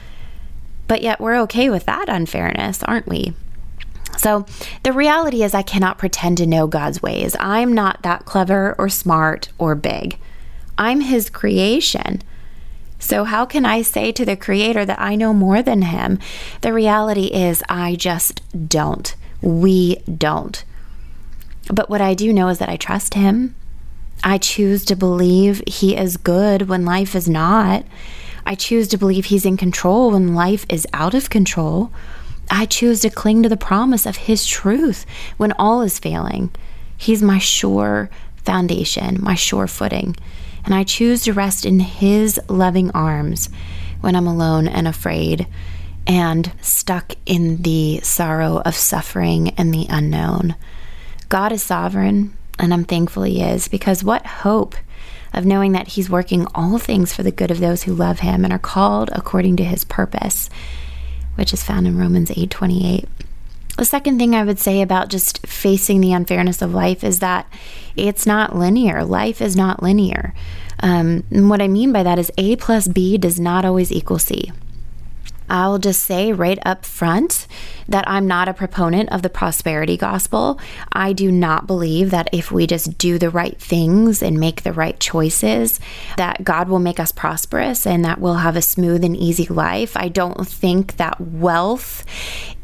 But 0.88 1.02
yet 1.02 1.20
we're 1.20 1.40
okay 1.42 1.68
with 1.68 1.84
that 1.86 2.08
unfairness, 2.08 2.82
aren't 2.84 3.06
we? 3.06 3.34
So, 4.16 4.46
the 4.82 4.92
reality 4.92 5.42
is, 5.42 5.52
I 5.52 5.62
cannot 5.62 5.98
pretend 5.98 6.38
to 6.38 6.46
know 6.46 6.66
God's 6.66 7.02
ways. 7.02 7.36
I'm 7.38 7.74
not 7.74 8.02
that 8.02 8.24
clever 8.24 8.74
or 8.78 8.88
smart 8.88 9.50
or 9.58 9.74
big. 9.74 10.18
I'm 10.78 11.02
His 11.02 11.28
creation. 11.28 12.22
So, 12.98 13.24
how 13.24 13.44
can 13.44 13.66
I 13.66 13.82
say 13.82 14.10
to 14.12 14.24
the 14.24 14.36
Creator 14.36 14.86
that 14.86 15.00
I 15.00 15.16
know 15.16 15.34
more 15.34 15.62
than 15.62 15.82
Him? 15.82 16.18
The 16.62 16.72
reality 16.72 17.26
is, 17.26 17.62
I 17.68 17.94
just 17.94 18.40
don't. 18.68 19.14
We 19.42 19.96
don't. 20.06 20.64
But 21.72 21.90
what 21.90 22.00
I 22.00 22.14
do 22.14 22.32
know 22.32 22.48
is 22.48 22.58
that 22.58 22.68
I 22.68 22.76
trust 22.76 23.14
Him. 23.14 23.54
I 24.24 24.38
choose 24.38 24.84
to 24.86 24.96
believe 24.96 25.62
He 25.66 25.96
is 25.96 26.16
good 26.16 26.68
when 26.68 26.84
life 26.84 27.14
is 27.14 27.28
not. 27.28 27.84
I 28.46 28.54
choose 28.54 28.88
to 28.88 28.98
believe 28.98 29.26
He's 29.26 29.44
in 29.44 29.56
control 29.56 30.12
when 30.12 30.34
life 30.34 30.64
is 30.68 30.86
out 30.92 31.14
of 31.14 31.30
control. 31.30 31.92
I 32.50 32.64
choose 32.64 33.00
to 33.00 33.10
cling 33.10 33.42
to 33.42 33.48
the 33.48 33.56
promise 33.56 34.06
of 34.06 34.16
His 34.16 34.46
truth 34.46 35.04
when 35.36 35.52
all 35.52 35.82
is 35.82 35.98
failing. 35.98 36.50
He's 36.96 37.22
my 37.22 37.38
sure 37.38 38.08
foundation, 38.36 39.18
my 39.20 39.34
sure 39.34 39.66
footing. 39.66 40.16
And 40.66 40.74
I 40.74 40.84
choose 40.84 41.22
to 41.22 41.32
rest 41.32 41.64
in 41.64 41.80
His 41.80 42.38
loving 42.48 42.90
arms 42.90 43.48
when 44.00 44.14
I'm 44.14 44.26
alone 44.26 44.68
and 44.68 44.86
afraid 44.86 45.46
and 46.06 46.52
stuck 46.60 47.14
in 47.24 47.62
the 47.62 48.00
sorrow 48.00 48.58
of 48.64 48.74
suffering 48.74 49.50
and 49.50 49.72
the 49.72 49.86
unknown. 49.88 50.56
God 51.28 51.52
is 51.52 51.62
sovereign, 51.62 52.36
and 52.58 52.74
I'm 52.74 52.84
thankful 52.84 53.22
He 53.22 53.42
is 53.42 53.68
because 53.68 54.04
what 54.04 54.26
hope 54.26 54.74
of 55.32 55.46
knowing 55.46 55.72
that 55.72 55.88
He's 55.88 56.10
working 56.10 56.46
all 56.54 56.78
things 56.78 57.12
for 57.12 57.22
the 57.22 57.32
good 57.32 57.50
of 57.50 57.60
those 57.60 57.84
who 57.84 57.94
love 57.94 58.20
Him 58.20 58.44
and 58.44 58.52
are 58.52 58.58
called 58.58 59.10
according 59.12 59.56
to 59.56 59.64
His 59.64 59.84
purpose, 59.84 60.50
which 61.36 61.52
is 61.52 61.62
found 61.62 61.86
in 61.86 61.98
Romans 61.98 62.30
8 62.36 62.50
28. 62.50 63.08
The 63.76 63.84
second 63.84 64.18
thing 64.18 64.34
I 64.34 64.44
would 64.44 64.58
say 64.58 64.80
about 64.80 65.10
just 65.10 65.46
facing 65.46 66.00
the 66.00 66.12
unfairness 66.12 66.62
of 66.62 66.72
life 66.72 67.04
is 67.04 67.18
that 67.20 67.46
it's 67.94 68.26
not 68.26 68.56
linear. 68.56 69.04
Life 69.04 69.42
is 69.42 69.54
not 69.54 69.82
linear. 69.82 70.34
Um, 70.80 71.24
and 71.30 71.50
what 71.50 71.62
I 71.62 71.68
mean 71.68 71.92
by 71.92 72.02
that 72.02 72.18
is 72.18 72.32
A 72.38 72.56
plus 72.56 72.88
B 72.88 73.18
does 73.18 73.38
not 73.38 73.64
always 73.64 73.92
equal 73.92 74.18
C. 74.18 74.52
I'll 75.48 75.78
just 75.78 76.02
say 76.02 76.32
right 76.32 76.58
up 76.66 76.84
front 76.84 77.46
that 77.88 78.08
I'm 78.08 78.26
not 78.26 78.48
a 78.48 78.54
proponent 78.54 79.12
of 79.12 79.22
the 79.22 79.30
prosperity 79.30 79.96
gospel. 79.96 80.58
I 80.92 81.12
do 81.12 81.30
not 81.30 81.68
believe 81.68 82.10
that 82.10 82.28
if 82.32 82.50
we 82.50 82.66
just 82.66 82.98
do 82.98 83.16
the 83.16 83.30
right 83.30 83.56
things 83.60 84.22
and 84.22 84.40
make 84.40 84.62
the 84.62 84.72
right 84.72 84.98
choices, 84.98 85.78
that 86.16 86.42
God 86.42 86.68
will 86.68 86.80
make 86.80 86.98
us 86.98 87.12
prosperous 87.12 87.86
and 87.86 88.04
that 88.04 88.20
we'll 88.20 88.34
have 88.34 88.56
a 88.56 88.62
smooth 88.62 89.04
and 89.04 89.16
easy 89.16 89.46
life. 89.46 89.96
I 89.96 90.08
don't 90.08 90.46
think 90.46 90.96
that 90.96 91.20
wealth 91.20 92.04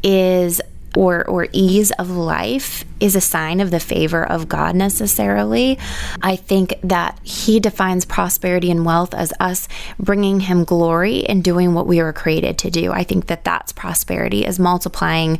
is 0.03 0.61
or 0.95 1.27
or 1.27 1.47
ease 1.51 1.91
of 1.91 2.09
life 2.09 2.85
is 2.99 3.15
a 3.15 3.21
sign 3.21 3.59
of 3.59 3.71
the 3.71 3.79
favor 3.79 4.23
of 4.23 4.47
God 4.47 4.75
necessarily. 4.75 5.77
I 6.21 6.35
think 6.35 6.75
that 6.83 7.19
he 7.23 7.59
defines 7.59 8.05
prosperity 8.05 8.71
and 8.71 8.85
wealth 8.85 9.13
as 9.13 9.33
us 9.39 9.67
bringing 9.99 10.41
him 10.41 10.63
glory 10.63 11.25
and 11.25 11.43
doing 11.43 11.73
what 11.73 11.87
we 11.87 12.01
were 12.01 12.13
created 12.13 12.57
to 12.59 12.69
do. 12.71 12.91
I 12.91 13.03
think 13.03 13.27
that 13.27 13.43
that's 13.43 13.73
prosperity 13.73 14.45
is 14.45 14.59
multiplying 14.59 15.39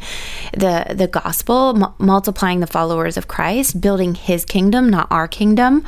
the 0.52 0.94
the 0.94 1.08
gospel, 1.08 1.82
m- 1.82 1.94
multiplying 2.00 2.60
the 2.60 2.68
followers 2.68 3.18
of 3.18 3.28
Christ, 3.28 3.80
building 3.80 4.16
his 4.16 4.46
kingdom, 4.46 4.90
not 4.90 5.08
our 5.10 5.28
kingdom. 5.28 5.86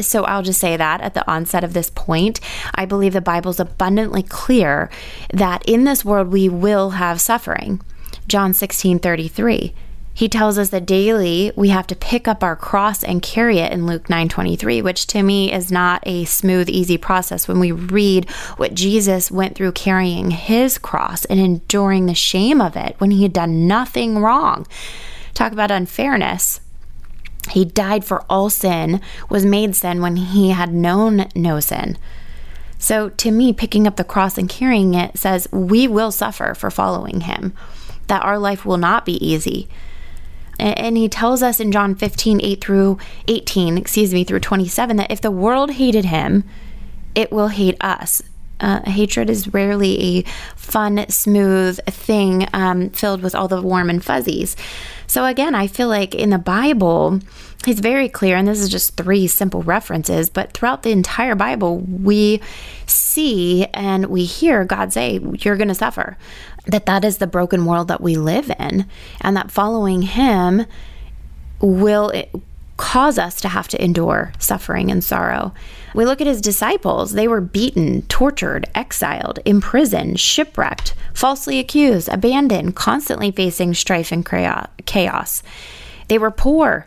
So 0.00 0.24
I'll 0.24 0.42
just 0.42 0.60
say 0.60 0.76
that 0.76 1.00
at 1.00 1.14
the 1.14 1.28
onset 1.28 1.64
of 1.64 1.72
this 1.72 1.90
point, 1.90 2.40
I 2.74 2.84
believe 2.84 3.12
the 3.12 3.20
Bible's 3.20 3.60
abundantly 3.60 4.22
clear 4.22 4.90
that 5.32 5.62
in 5.66 5.84
this 5.84 6.04
world 6.04 6.28
we 6.28 6.48
will 6.48 6.90
have 6.90 7.20
suffering. 7.20 7.80
John 8.28 8.52
16 8.52 8.98
33. 8.98 9.74
He 10.18 10.28
tells 10.28 10.58
us 10.58 10.70
that 10.70 10.84
daily 10.84 11.52
we 11.54 11.68
have 11.68 11.86
to 11.86 11.94
pick 11.94 12.26
up 12.26 12.42
our 12.42 12.56
cross 12.56 13.04
and 13.04 13.22
carry 13.22 13.58
it 13.58 13.70
in 13.70 13.86
Luke 13.86 14.08
9:23, 14.08 14.82
which 14.82 15.06
to 15.06 15.22
me 15.22 15.52
is 15.52 15.70
not 15.70 16.02
a 16.04 16.24
smooth 16.24 16.68
easy 16.68 16.98
process 16.98 17.46
when 17.46 17.60
we 17.60 17.70
read 17.70 18.28
what 18.56 18.74
Jesus 18.74 19.30
went 19.30 19.54
through 19.54 19.70
carrying 19.72 20.32
his 20.32 20.76
cross 20.76 21.24
and 21.26 21.38
enduring 21.38 22.06
the 22.06 22.14
shame 22.14 22.60
of 22.60 22.76
it 22.76 22.96
when 22.98 23.12
he 23.12 23.22
had 23.22 23.32
done 23.32 23.68
nothing 23.68 24.18
wrong. 24.18 24.66
Talk 25.34 25.52
about 25.52 25.70
unfairness. 25.70 26.60
He 27.50 27.64
died 27.64 28.04
for 28.04 28.24
all 28.28 28.50
sin, 28.50 29.00
was 29.30 29.46
made 29.46 29.76
sin 29.76 30.02
when 30.02 30.16
he 30.16 30.50
had 30.50 30.74
known 30.74 31.28
no 31.36 31.60
sin. 31.60 31.96
So 32.76 33.08
to 33.10 33.30
me, 33.30 33.52
picking 33.52 33.86
up 33.86 33.94
the 33.94 34.02
cross 34.02 34.36
and 34.36 34.48
carrying 34.48 34.94
it 34.94 35.16
says 35.16 35.46
we 35.52 35.86
will 35.86 36.10
suffer 36.10 36.54
for 36.54 36.72
following 36.72 37.20
him 37.20 37.54
that 38.08 38.24
our 38.24 38.38
life 38.38 38.66
will 38.66 38.76
not 38.76 39.04
be 39.04 39.24
easy. 39.24 39.68
And 40.58 40.96
he 40.96 41.08
tells 41.08 41.42
us 41.42 41.60
in 41.60 41.70
John 41.70 41.94
15, 41.94 42.40
8 42.42 42.60
through 42.60 42.98
18, 43.28 43.78
excuse 43.78 44.12
me, 44.12 44.24
through 44.24 44.40
27, 44.40 44.96
that 44.96 45.10
if 45.10 45.20
the 45.20 45.30
world 45.30 45.72
hated 45.72 46.06
him, 46.06 46.42
it 47.14 47.30
will 47.30 47.48
hate 47.48 47.76
us. 47.80 48.22
Uh, 48.60 48.80
hatred 48.90 49.30
is 49.30 49.54
rarely 49.54 50.00
a 50.18 50.22
fun, 50.56 51.08
smooth 51.08 51.78
thing 51.86 52.48
um, 52.52 52.90
filled 52.90 53.22
with 53.22 53.36
all 53.36 53.46
the 53.46 53.62
warm 53.62 53.88
and 53.88 54.04
fuzzies. 54.04 54.56
So, 55.06 55.24
again, 55.24 55.54
I 55.54 55.68
feel 55.68 55.86
like 55.86 56.12
in 56.12 56.30
the 56.30 56.38
Bible, 56.38 57.20
he's 57.64 57.78
very 57.78 58.08
clear, 58.08 58.36
and 58.36 58.48
this 58.48 58.60
is 58.60 58.68
just 58.68 58.96
three 58.96 59.28
simple 59.28 59.62
references, 59.62 60.28
but 60.28 60.52
throughout 60.52 60.82
the 60.82 60.90
entire 60.90 61.36
Bible, 61.36 61.78
we 61.78 62.40
see 62.86 63.64
and 63.66 64.06
we 64.06 64.24
hear 64.24 64.64
God 64.64 64.92
say, 64.92 65.20
You're 65.38 65.56
going 65.56 65.68
to 65.68 65.74
suffer 65.74 66.16
that 66.68 66.86
that 66.86 67.04
is 67.04 67.18
the 67.18 67.26
broken 67.26 67.64
world 67.64 67.88
that 67.88 68.00
we 68.00 68.16
live 68.16 68.50
in 68.58 68.86
and 69.20 69.36
that 69.36 69.50
following 69.50 70.02
him 70.02 70.66
will 71.60 72.12
cause 72.76 73.18
us 73.18 73.40
to 73.40 73.48
have 73.48 73.66
to 73.68 73.82
endure 73.82 74.32
suffering 74.38 74.90
and 74.90 75.02
sorrow. 75.02 75.52
We 75.94 76.04
look 76.04 76.20
at 76.20 76.26
his 76.28 76.40
disciples, 76.40 77.12
they 77.12 77.26
were 77.26 77.40
beaten, 77.40 78.02
tortured, 78.02 78.68
exiled, 78.74 79.40
imprisoned, 79.44 80.20
shipwrecked, 80.20 80.94
falsely 81.12 81.58
accused, 81.58 82.08
abandoned, 82.08 82.76
constantly 82.76 83.32
facing 83.32 83.74
strife 83.74 84.12
and 84.12 84.24
chaos. 84.86 85.42
They 86.06 86.18
were 86.18 86.30
poor, 86.30 86.86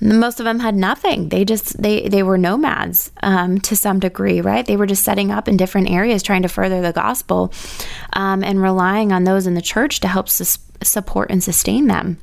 most 0.00 0.38
of 0.38 0.44
them 0.44 0.60
had 0.60 0.74
nothing. 0.74 1.28
They 1.28 1.44
just 1.44 1.80
they 1.80 2.08
they 2.08 2.22
were 2.22 2.38
nomads 2.38 3.10
um, 3.22 3.60
to 3.62 3.76
some 3.76 3.98
degree 3.98 4.40
right? 4.40 4.64
They 4.64 4.76
were 4.76 4.86
just 4.86 5.04
setting 5.04 5.30
up 5.30 5.48
in 5.48 5.56
different 5.56 5.90
areas 5.90 6.22
trying 6.22 6.42
to 6.42 6.48
further 6.48 6.80
the 6.80 6.92
gospel 6.92 7.52
um, 8.12 8.44
and 8.44 8.62
relying 8.62 9.12
on 9.12 9.24
those 9.24 9.46
in 9.46 9.54
the 9.54 9.62
church 9.62 10.00
to 10.00 10.08
help 10.08 10.28
su- 10.28 10.60
support 10.82 11.30
and 11.30 11.42
sustain 11.42 11.86
them. 11.86 12.18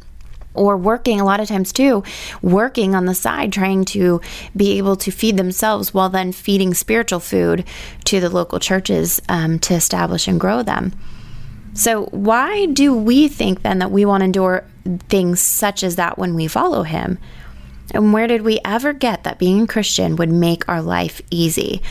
Or 0.53 0.77
working 0.77 1.20
a 1.20 1.25
lot 1.25 1.41
of 1.41 1.50
times 1.50 1.74
too 1.74 2.03
working 2.41 2.96
on 2.96 3.05
the 3.05 3.15
side 3.15 3.51
trying 3.51 3.84
to 3.86 4.22
be 4.55 4.77
able 4.77 4.96
to 4.98 5.12
feed 5.12 5.36
themselves 5.36 5.94
while 5.94 6.08
then 6.10 6.32
feeding 6.32 6.74
spiritual 6.74 7.20
food 7.20 7.65
to 8.05 8.22
the 8.22 8.29
local 8.29 8.60
churches 8.60 9.22
um, 9.27 9.60
to 9.60 9.74
establish 9.74 10.29
and 10.29 10.39
grow 10.39 10.63
them. 10.63 10.94
So 11.74 12.05
why 12.05 12.67
do 12.67 12.96
we 12.96 13.27
think 13.27 13.63
then 13.63 13.79
that 13.79 13.91
we 13.91 14.05
want 14.05 14.22
to 14.22 14.25
endure 14.25 14.63
things 15.10 15.41
such 15.41 15.84
as 15.84 15.98
that 15.98 16.17
when 16.17 16.34
we 16.34 16.48
follow 16.48 16.84
him 16.84 17.17
and 17.92 18.13
where 18.13 18.27
did 18.27 18.42
we 18.42 18.60
ever 18.65 18.94
get 18.94 19.24
that 19.24 19.39
being 19.39 19.62
a 19.62 19.68
Christian 19.68 20.15
would 20.15 20.32
make 20.32 20.68
our 20.68 20.82
life 20.82 21.22
easy? 21.30 21.82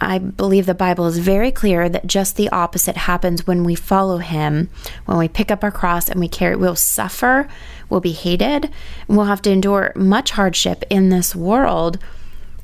I 0.00 0.18
believe 0.18 0.66
the 0.66 0.74
Bible 0.74 1.06
is 1.06 1.18
very 1.18 1.50
clear 1.50 1.88
that 1.88 2.06
just 2.06 2.36
the 2.36 2.50
opposite 2.50 2.96
happens 2.96 3.46
when 3.46 3.64
we 3.64 3.74
follow 3.74 4.18
Him. 4.18 4.68
When 5.06 5.16
we 5.16 5.28
pick 5.28 5.50
up 5.50 5.64
our 5.64 5.70
cross 5.70 6.08
and 6.08 6.20
we 6.20 6.28
carry 6.28 6.52
it, 6.52 6.60
we'll 6.60 6.76
suffer, 6.76 7.48
we'll 7.88 8.00
be 8.00 8.12
hated, 8.12 8.66
and 9.08 9.16
we'll 9.16 9.26
have 9.26 9.42
to 9.42 9.50
endure 9.50 9.92
much 9.96 10.32
hardship 10.32 10.84
in 10.90 11.08
this 11.08 11.34
world 11.34 11.98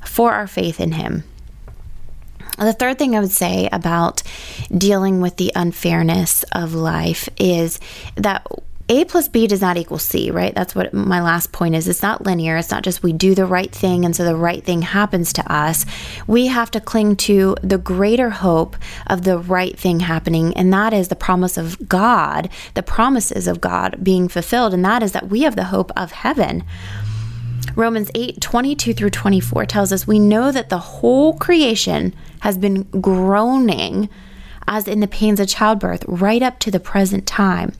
for 0.05 0.33
our 0.33 0.47
faith 0.47 0.79
in 0.79 0.93
Him. 0.93 1.23
The 2.59 2.73
third 2.73 2.99
thing 2.99 3.15
I 3.15 3.19
would 3.19 3.31
say 3.31 3.67
about 3.71 4.21
dealing 4.69 5.19
with 5.19 5.37
the 5.37 5.51
unfairness 5.55 6.43
of 6.51 6.75
life 6.75 7.27
is 7.39 7.79
that 8.15 8.45
a 8.89 9.05
plus 9.05 9.27
B 9.29 9.47
does 9.47 9.61
not 9.61 9.77
equal 9.77 9.97
C, 9.97 10.29
right? 10.29 10.53
That's 10.53 10.75
what 10.75 10.93
my 10.93 11.21
last 11.21 11.51
point 11.51 11.75
is. 11.75 11.87
It's 11.87 12.01
not 12.01 12.25
linear. 12.25 12.57
It's 12.57 12.71
not 12.71 12.83
just 12.83 13.01
we 13.01 13.13
do 13.13 13.33
the 13.33 13.45
right 13.45 13.71
thing 13.71 14.03
and 14.03 14.15
so 14.15 14.25
the 14.25 14.35
right 14.35 14.63
thing 14.63 14.81
happens 14.81 15.31
to 15.33 15.51
us. 15.51 15.85
We 16.27 16.47
have 16.47 16.69
to 16.71 16.81
cling 16.81 17.15
to 17.17 17.55
the 17.61 17.77
greater 17.77 18.29
hope 18.29 18.75
of 19.07 19.23
the 19.23 19.37
right 19.37 19.77
thing 19.79 20.01
happening, 20.01 20.53
and 20.55 20.73
that 20.73 20.93
is 20.93 21.07
the 21.07 21.15
promise 21.15 21.57
of 21.57 21.87
God, 21.87 22.49
the 22.73 22.83
promises 22.83 23.47
of 23.47 23.61
God 23.61 24.03
being 24.03 24.27
fulfilled, 24.27 24.73
and 24.73 24.83
that 24.83 25.01
is 25.01 25.13
that 25.13 25.29
we 25.29 25.41
have 25.41 25.55
the 25.55 25.65
hope 25.65 25.91
of 25.95 26.11
heaven. 26.11 26.63
Romans 27.75 28.11
8 28.13 28.39
22 28.41 28.93
through 28.93 29.09
24 29.09 29.65
tells 29.65 29.91
us 29.91 30.05
we 30.05 30.19
know 30.19 30.51
that 30.51 30.69
the 30.69 30.77
whole 30.77 31.37
creation 31.37 32.13
has 32.41 32.57
been 32.57 32.83
groaning 33.01 34.09
as 34.67 34.87
in 34.87 34.99
the 34.99 35.07
pains 35.07 35.39
of 35.39 35.47
childbirth 35.47 36.03
right 36.07 36.41
up 36.41 36.59
to 36.59 36.71
the 36.71 36.79
present 36.79 37.25
time. 37.25 37.73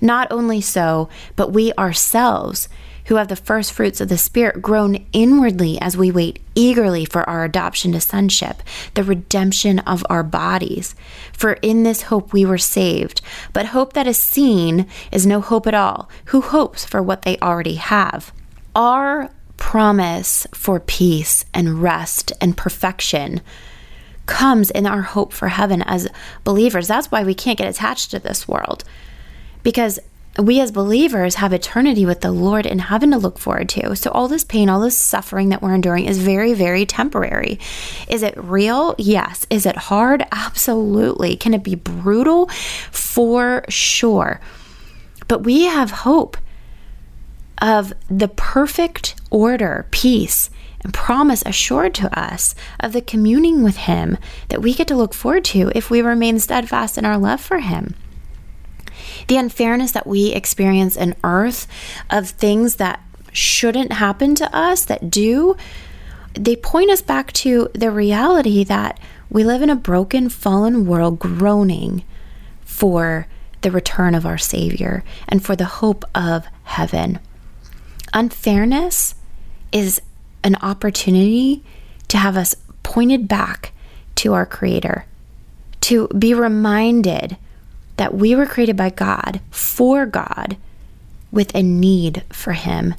Not 0.00 0.30
only 0.30 0.60
so, 0.60 1.08
but 1.36 1.52
we 1.52 1.72
ourselves, 1.74 2.68
who 3.06 3.16
have 3.16 3.28
the 3.28 3.36
first 3.36 3.72
fruits 3.72 4.00
of 4.00 4.08
the 4.08 4.18
Spirit, 4.18 4.62
groan 4.62 5.06
inwardly 5.12 5.80
as 5.80 5.96
we 5.96 6.10
wait 6.10 6.40
eagerly 6.54 7.04
for 7.04 7.28
our 7.28 7.44
adoption 7.44 7.92
to 7.92 8.00
sonship, 8.00 8.62
the 8.94 9.04
redemption 9.04 9.78
of 9.80 10.04
our 10.08 10.22
bodies. 10.22 10.94
For 11.32 11.54
in 11.54 11.82
this 11.82 12.02
hope 12.02 12.32
we 12.32 12.44
were 12.44 12.58
saved. 12.58 13.20
But 13.52 13.66
hope 13.66 13.92
that 13.92 14.06
is 14.06 14.18
seen 14.18 14.86
is 15.12 15.26
no 15.26 15.40
hope 15.40 15.66
at 15.66 15.74
all. 15.74 16.08
Who 16.26 16.40
hopes 16.40 16.84
for 16.84 17.02
what 17.02 17.22
they 17.22 17.38
already 17.38 17.74
have? 17.74 18.32
Our 18.74 19.30
promise 19.56 20.46
for 20.52 20.80
peace 20.80 21.44
and 21.54 21.82
rest 21.82 22.32
and 22.40 22.56
perfection 22.56 23.40
comes 24.26 24.70
in 24.70 24.86
our 24.86 25.02
hope 25.02 25.32
for 25.32 25.48
heaven 25.48 25.82
as 25.82 26.08
believers. 26.44 26.88
That's 26.88 27.10
why 27.10 27.22
we 27.22 27.34
can't 27.34 27.58
get 27.58 27.68
attached 27.68 28.10
to 28.12 28.18
this 28.18 28.48
world 28.48 28.84
because 29.64 29.98
we 30.38 30.60
as 30.60 30.72
believers 30.72 31.36
have 31.36 31.52
eternity 31.52 32.04
with 32.04 32.20
the 32.20 32.32
Lord 32.32 32.66
in 32.66 32.80
heaven 32.80 33.12
to 33.12 33.18
look 33.18 33.38
forward 33.38 33.68
to. 33.70 33.94
So, 33.94 34.10
all 34.10 34.28
this 34.28 34.44
pain, 34.44 34.68
all 34.68 34.80
this 34.80 34.98
suffering 34.98 35.48
that 35.48 35.62
we're 35.62 35.74
enduring 35.74 36.06
is 36.06 36.18
very, 36.18 36.54
very 36.54 36.86
temporary. 36.86 37.58
Is 38.08 38.22
it 38.22 38.34
real? 38.36 38.94
Yes. 38.98 39.46
Is 39.50 39.64
it 39.66 39.76
hard? 39.76 40.24
Absolutely. 40.32 41.36
Can 41.36 41.54
it 41.54 41.62
be 41.62 41.74
brutal? 41.74 42.48
For 42.90 43.64
sure. 43.68 44.40
But 45.28 45.44
we 45.44 45.64
have 45.64 45.90
hope 45.90 46.36
of 47.58 47.92
the 48.10 48.28
perfect 48.28 49.14
order, 49.30 49.86
peace, 49.90 50.50
and 50.80 50.92
promise 50.92 51.42
assured 51.46 51.94
to 51.94 52.18
us 52.18 52.54
of 52.80 52.92
the 52.92 53.00
communing 53.00 53.62
with 53.62 53.76
Him 53.76 54.18
that 54.48 54.60
we 54.60 54.74
get 54.74 54.88
to 54.88 54.96
look 54.96 55.14
forward 55.14 55.44
to 55.46 55.70
if 55.74 55.90
we 55.90 56.02
remain 56.02 56.40
steadfast 56.40 56.98
in 56.98 57.04
our 57.04 57.16
love 57.16 57.40
for 57.40 57.60
Him 57.60 57.94
the 59.28 59.36
unfairness 59.36 59.92
that 59.92 60.06
we 60.06 60.32
experience 60.32 60.96
in 60.96 61.16
earth 61.24 61.66
of 62.10 62.30
things 62.30 62.76
that 62.76 63.00
shouldn't 63.32 63.92
happen 63.92 64.34
to 64.36 64.56
us 64.56 64.84
that 64.84 65.10
do, 65.10 65.56
they 66.34 66.56
point 66.56 66.90
us 66.90 67.02
back 67.02 67.32
to 67.32 67.68
the 67.74 67.90
reality 67.90 68.64
that 68.64 68.98
we 69.30 69.44
live 69.44 69.62
in 69.62 69.70
a 69.70 69.76
broken, 69.76 70.28
fallen 70.28 70.86
world 70.86 71.18
groaning 71.18 72.04
for 72.64 73.26
the 73.62 73.70
return 73.70 74.14
of 74.14 74.26
our 74.26 74.38
Savior 74.38 75.02
and 75.26 75.44
for 75.44 75.56
the 75.56 75.64
hope 75.64 76.04
of 76.14 76.46
heaven. 76.64 77.18
Unfairness 78.12 79.14
is 79.72 80.00
an 80.44 80.56
opportunity 80.56 81.64
to 82.08 82.18
have 82.18 82.36
us 82.36 82.54
pointed 82.82 83.26
back 83.26 83.72
to 84.16 84.34
our 84.34 84.46
Creator, 84.46 85.06
to 85.80 86.08
be 86.08 86.34
reminded 86.34 87.36
that 87.96 88.14
we 88.14 88.34
were 88.34 88.46
created 88.46 88.76
by 88.76 88.90
God 88.90 89.40
for 89.50 90.06
God 90.06 90.56
with 91.30 91.54
a 91.54 91.62
need 91.62 92.22
for 92.30 92.52
Him, 92.52 92.94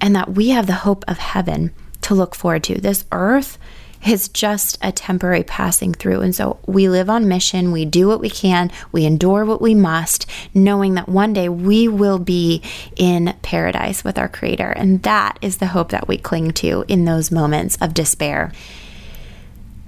and 0.00 0.14
that 0.14 0.32
we 0.32 0.50
have 0.50 0.66
the 0.66 0.72
hope 0.74 1.04
of 1.08 1.18
heaven 1.18 1.72
to 2.02 2.14
look 2.14 2.34
forward 2.34 2.64
to. 2.64 2.80
This 2.80 3.04
earth 3.12 3.58
is 4.06 4.28
just 4.28 4.76
a 4.82 4.92
temporary 4.92 5.42
passing 5.42 5.94
through. 5.94 6.20
And 6.20 6.34
so 6.34 6.58
we 6.66 6.88
live 6.88 7.08
on 7.08 7.26
mission, 7.28 7.72
we 7.72 7.84
do 7.84 8.06
what 8.06 8.20
we 8.20 8.28
can, 8.28 8.70
we 8.92 9.06
endure 9.06 9.44
what 9.44 9.62
we 9.62 9.74
must, 9.74 10.26
knowing 10.52 10.94
that 10.94 11.08
one 11.08 11.32
day 11.32 11.48
we 11.48 11.88
will 11.88 12.18
be 12.18 12.62
in 12.96 13.34
paradise 13.42 14.04
with 14.04 14.18
our 14.18 14.28
Creator. 14.28 14.70
And 14.70 15.02
that 15.04 15.38
is 15.40 15.56
the 15.56 15.68
hope 15.68 15.90
that 15.90 16.06
we 16.06 16.18
cling 16.18 16.52
to 16.52 16.84
in 16.86 17.06
those 17.06 17.30
moments 17.30 17.78
of 17.80 17.94
despair. 17.94 18.52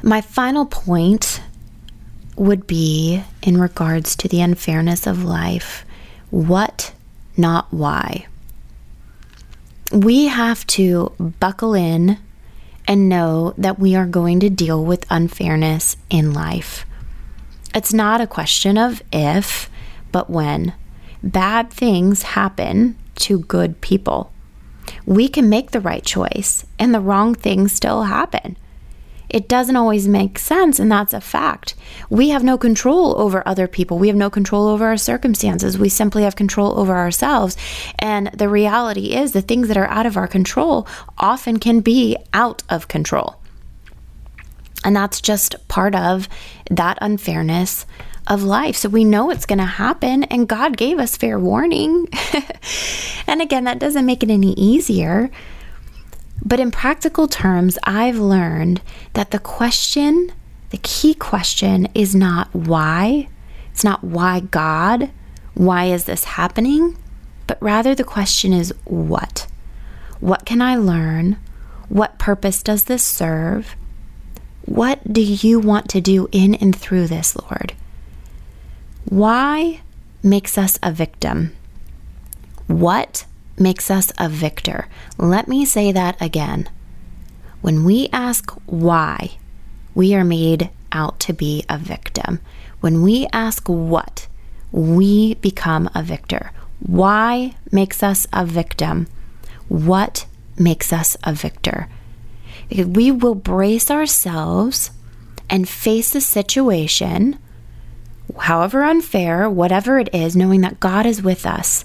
My 0.02 0.20
final 0.20 0.66
point 0.66 1.42
would 2.36 2.66
be 2.66 3.22
in 3.42 3.58
regards 3.58 4.14
to 4.16 4.28
the 4.28 4.40
unfairness 4.40 5.06
of 5.06 5.24
life 5.24 5.84
what, 6.30 6.92
not 7.36 7.72
why. 7.72 8.26
We 9.92 10.26
have 10.26 10.66
to 10.68 11.12
buckle 11.18 11.74
in 11.74 12.18
and 12.88 13.08
know 13.08 13.54
that 13.56 13.78
we 13.78 13.94
are 13.94 14.06
going 14.06 14.40
to 14.40 14.50
deal 14.50 14.84
with 14.84 15.06
unfairness 15.10 15.96
in 16.10 16.32
life. 16.32 16.84
It's 17.74 17.92
not 17.92 18.20
a 18.20 18.26
question 18.26 18.78
of 18.78 19.02
if, 19.12 19.70
but 20.12 20.30
when. 20.30 20.74
Bad 21.22 21.70
things 21.70 22.22
happen 22.22 22.96
to 23.16 23.40
good 23.40 23.80
people. 23.80 24.32
We 25.04 25.28
can 25.28 25.48
make 25.48 25.70
the 25.70 25.80
right 25.80 26.04
choice, 26.04 26.64
and 26.78 26.94
the 26.94 27.00
wrong 27.00 27.34
things 27.34 27.72
still 27.72 28.04
happen. 28.04 28.56
It 29.28 29.48
doesn't 29.48 29.76
always 29.76 30.06
make 30.06 30.38
sense, 30.38 30.78
and 30.78 30.90
that's 30.90 31.12
a 31.12 31.20
fact. 31.20 31.74
We 32.08 32.28
have 32.28 32.44
no 32.44 32.56
control 32.56 33.20
over 33.20 33.46
other 33.46 33.66
people. 33.66 33.98
We 33.98 34.06
have 34.08 34.16
no 34.16 34.30
control 34.30 34.68
over 34.68 34.86
our 34.86 34.96
circumstances. 34.96 35.78
We 35.78 35.88
simply 35.88 36.22
have 36.22 36.36
control 36.36 36.78
over 36.78 36.94
ourselves. 36.94 37.56
And 37.98 38.28
the 38.28 38.48
reality 38.48 39.14
is, 39.14 39.32
the 39.32 39.42
things 39.42 39.68
that 39.68 39.76
are 39.76 39.88
out 39.88 40.06
of 40.06 40.16
our 40.16 40.28
control 40.28 40.86
often 41.18 41.58
can 41.58 41.80
be 41.80 42.16
out 42.32 42.62
of 42.68 42.88
control. 42.88 43.36
And 44.84 44.94
that's 44.94 45.20
just 45.20 45.56
part 45.68 45.94
of 45.96 46.28
that 46.70 46.98
unfairness 47.00 47.86
of 48.26 48.42
life. 48.42 48.76
So 48.76 48.88
we 48.88 49.04
know 49.04 49.30
it's 49.30 49.46
going 49.46 49.58
to 49.58 49.64
happen, 49.64 50.24
and 50.24 50.48
God 50.48 50.76
gave 50.76 50.98
us 50.98 51.16
fair 51.16 51.38
warning. 51.38 52.08
and 53.26 53.40
again, 53.40 53.64
that 53.64 53.78
doesn't 53.78 54.06
make 54.06 54.22
it 54.22 54.30
any 54.30 54.52
easier. 54.52 55.30
But 56.44 56.60
in 56.60 56.70
practical 56.70 57.26
terms, 57.26 57.78
I've 57.84 58.18
learned 58.18 58.80
that 59.14 59.30
the 59.30 59.38
question, 59.38 60.32
the 60.70 60.78
key 60.78 61.14
question, 61.14 61.88
is 61.94 62.14
not 62.14 62.54
why. 62.54 63.28
It's 63.70 63.84
not 63.84 64.04
why 64.04 64.40
God, 64.40 65.10
why 65.54 65.86
is 65.86 66.04
this 66.04 66.24
happening? 66.24 66.96
But 67.46 67.58
rather 67.60 67.94
the 67.94 68.04
question 68.04 68.52
is 68.52 68.72
what? 68.84 69.46
What 70.20 70.44
can 70.44 70.62
I 70.62 70.76
learn? 70.76 71.38
What 71.88 72.18
purpose 72.18 72.62
does 72.62 72.84
this 72.84 73.04
serve? 73.04 73.76
What 74.64 75.12
do 75.12 75.22
you 75.22 75.60
want 75.60 75.88
to 75.90 76.00
do 76.00 76.28
in 76.32 76.54
and 76.54 76.74
through 76.74 77.06
this, 77.06 77.36
Lord? 77.36 77.74
Why 79.04 79.80
makes 80.22 80.58
us 80.58 80.78
a 80.82 80.90
victim? 80.90 81.54
What 82.66 83.26
makes 83.58 83.90
us 83.90 84.12
a 84.18 84.28
victor. 84.28 84.88
Let 85.18 85.48
me 85.48 85.64
say 85.64 85.92
that 85.92 86.20
again. 86.20 86.68
When 87.60 87.84
we 87.84 88.08
ask 88.12 88.50
why, 88.66 89.38
we 89.94 90.14
are 90.14 90.24
made 90.24 90.70
out 90.92 91.18
to 91.20 91.32
be 91.32 91.64
a 91.68 91.78
victim. 91.78 92.40
When 92.80 93.02
we 93.02 93.26
ask 93.32 93.66
what, 93.66 94.28
we 94.70 95.34
become 95.34 95.88
a 95.94 96.02
victor. 96.02 96.52
Why 96.80 97.54
makes 97.72 98.02
us 98.02 98.26
a 98.32 98.44
victim? 98.44 99.06
What 99.68 100.26
makes 100.58 100.92
us 100.92 101.16
a 101.24 101.32
victor? 101.32 101.88
We 102.70 103.10
will 103.10 103.34
brace 103.34 103.90
ourselves 103.90 104.90
and 105.48 105.68
face 105.68 106.10
the 106.10 106.20
situation, 106.20 107.38
however 108.38 108.82
unfair, 108.82 109.48
whatever 109.48 109.98
it 109.98 110.12
is, 110.12 110.36
knowing 110.36 110.60
that 110.62 110.80
God 110.80 111.06
is 111.06 111.22
with 111.22 111.46
us 111.46 111.84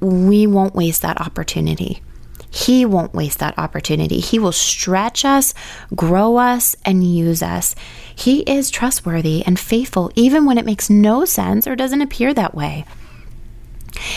we 0.00 0.46
won't 0.46 0.74
waste 0.74 1.02
that 1.02 1.20
opportunity. 1.20 2.02
He 2.50 2.86
won't 2.86 3.14
waste 3.14 3.40
that 3.40 3.58
opportunity. 3.58 4.20
He 4.20 4.38
will 4.38 4.52
stretch 4.52 5.24
us, 5.24 5.52
grow 5.94 6.36
us, 6.36 6.74
and 6.84 7.04
use 7.04 7.42
us. 7.42 7.74
He 8.14 8.40
is 8.40 8.70
trustworthy 8.70 9.44
and 9.44 9.60
faithful, 9.60 10.10
even 10.14 10.46
when 10.46 10.56
it 10.56 10.64
makes 10.64 10.88
no 10.88 11.24
sense 11.24 11.66
or 11.66 11.76
doesn't 11.76 12.00
appear 12.00 12.32
that 12.32 12.54
way. 12.54 12.86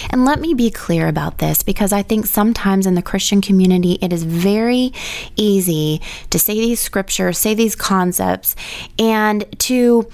And 0.09 0.25
let 0.25 0.39
me 0.39 0.53
be 0.53 0.71
clear 0.71 1.07
about 1.07 1.37
this 1.37 1.63
because 1.63 1.91
I 1.91 2.01
think 2.01 2.25
sometimes 2.25 2.85
in 2.85 2.95
the 2.95 3.01
Christian 3.01 3.41
community 3.41 3.97
it 4.01 4.11
is 4.11 4.23
very 4.23 4.93
easy 5.35 6.01
to 6.29 6.39
say 6.39 6.53
these 6.55 6.79
scriptures, 6.79 7.37
say 7.37 7.53
these 7.53 7.75
concepts, 7.75 8.55
and 8.97 9.45
to 9.59 10.09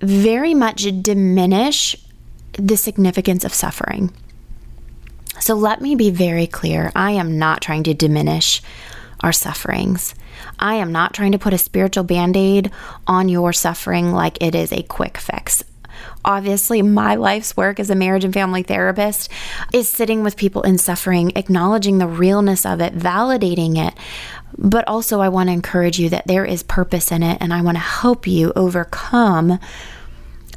very 0.00 0.54
much 0.54 0.86
diminish 1.02 1.96
the 2.52 2.76
significance 2.76 3.44
of 3.44 3.54
suffering. 3.54 4.12
So 5.40 5.54
let 5.54 5.80
me 5.80 5.94
be 5.94 6.10
very 6.10 6.46
clear 6.46 6.90
I 6.94 7.12
am 7.12 7.38
not 7.38 7.60
trying 7.60 7.82
to 7.84 7.94
diminish 7.94 8.62
our 9.20 9.32
sufferings. 9.32 10.14
I 10.58 10.74
am 10.74 10.92
not 10.92 11.14
trying 11.14 11.32
to 11.32 11.38
put 11.38 11.54
a 11.54 11.58
spiritual 11.58 12.04
band 12.04 12.36
aid 12.36 12.70
on 13.06 13.28
your 13.28 13.52
suffering 13.52 14.12
like 14.12 14.42
it 14.42 14.54
is 14.54 14.72
a 14.72 14.82
quick 14.82 15.16
fix. 15.18 15.64
Obviously, 16.24 16.82
my 16.82 17.14
life's 17.14 17.56
work 17.56 17.78
as 17.80 17.88
a 17.88 17.94
marriage 17.94 18.24
and 18.24 18.34
family 18.34 18.62
therapist 18.62 19.30
is 19.72 19.88
sitting 19.88 20.22
with 20.22 20.36
people 20.36 20.62
in 20.62 20.76
suffering, 20.76 21.32
acknowledging 21.36 21.98
the 21.98 22.06
realness 22.06 22.66
of 22.66 22.80
it, 22.80 22.96
validating 22.96 23.78
it. 23.78 23.94
But 24.58 24.86
also, 24.88 25.20
I 25.20 25.28
want 25.28 25.48
to 25.48 25.52
encourage 25.52 25.98
you 25.98 26.08
that 26.10 26.26
there 26.26 26.44
is 26.44 26.62
purpose 26.62 27.12
in 27.12 27.22
it, 27.22 27.38
and 27.40 27.54
I 27.54 27.62
want 27.62 27.76
to 27.76 27.82
help 27.82 28.26
you 28.26 28.52
overcome 28.56 29.58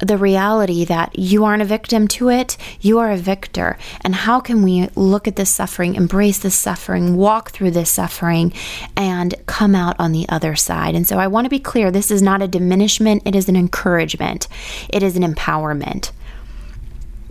the 0.00 0.16
reality 0.16 0.84
that 0.84 1.18
you 1.18 1.44
aren't 1.44 1.62
a 1.62 1.66
victim 1.66 2.08
to 2.08 2.30
it, 2.30 2.56
you 2.80 2.98
are 2.98 3.10
a 3.10 3.16
victor. 3.16 3.78
And 4.02 4.14
how 4.14 4.40
can 4.40 4.62
we 4.62 4.88
look 4.96 5.28
at 5.28 5.36
this 5.36 5.50
suffering, 5.50 5.94
embrace 5.94 6.38
this 6.38 6.54
suffering, 6.54 7.16
walk 7.16 7.50
through 7.50 7.72
this 7.72 7.90
suffering, 7.90 8.52
and 8.96 9.34
come 9.46 9.74
out 9.74 9.96
on 9.98 10.12
the 10.12 10.28
other 10.28 10.56
side? 10.56 10.94
And 10.94 11.06
so 11.06 11.18
I 11.18 11.26
want 11.26 11.44
to 11.44 11.50
be 11.50 11.60
clear 11.60 11.90
this 11.90 12.10
is 12.10 12.22
not 12.22 12.42
a 12.42 12.48
diminishment, 12.48 13.22
it 13.26 13.36
is 13.36 13.48
an 13.48 13.56
encouragement, 13.56 14.48
it 14.88 15.02
is 15.02 15.16
an 15.16 15.22
empowerment. 15.22 16.12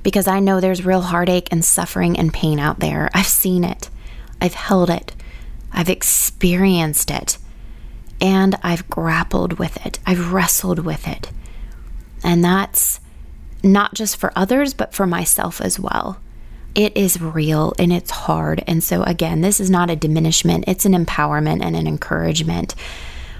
Because 0.04 0.28
I 0.28 0.40
know 0.40 0.60
there's 0.60 0.86
real 0.86 1.02
heartache 1.02 1.50
and 1.52 1.66
suffering 1.66 2.18
and 2.18 2.34
pain 2.34 2.60
out 2.60 2.80
there. 2.80 3.10
I've 3.14 3.28
seen 3.28 3.64
it, 3.64 3.90
I've 4.40 4.54
held 4.54 4.90
it, 4.90 5.14
I've 5.74 5.90
experienced 5.90 7.12
it, 7.12 7.38
and 8.22 8.58
I've 8.64 8.90
grappled 8.90 9.60
with 9.60 9.84
it, 9.86 10.00
I've 10.06 10.32
wrestled 10.32 10.80
with 10.80 11.08
it. 11.08 11.32
And 12.24 12.44
that's 12.44 13.00
not 13.64 13.94
just 13.94 14.18
for 14.18 14.32
others, 14.36 14.74
but 14.74 14.94
for 14.94 15.06
myself 15.06 15.62
as 15.62 15.80
well. 15.80 16.20
It 16.76 16.96
is 16.96 17.20
real 17.20 17.74
and 17.80 17.92
it's 17.92 18.12
hard. 18.12 18.64
And 18.68 18.84
so, 18.84 19.04
again, 19.04 19.42
this 19.42 19.60
is 19.60 19.70
not 19.70 19.90
a 19.90 19.96
diminishment, 19.96 20.66
it's 20.68 20.86
an 20.86 20.94
empowerment 20.94 21.64
and 21.64 21.76
an 21.76 21.88
encouragement. 21.88 22.76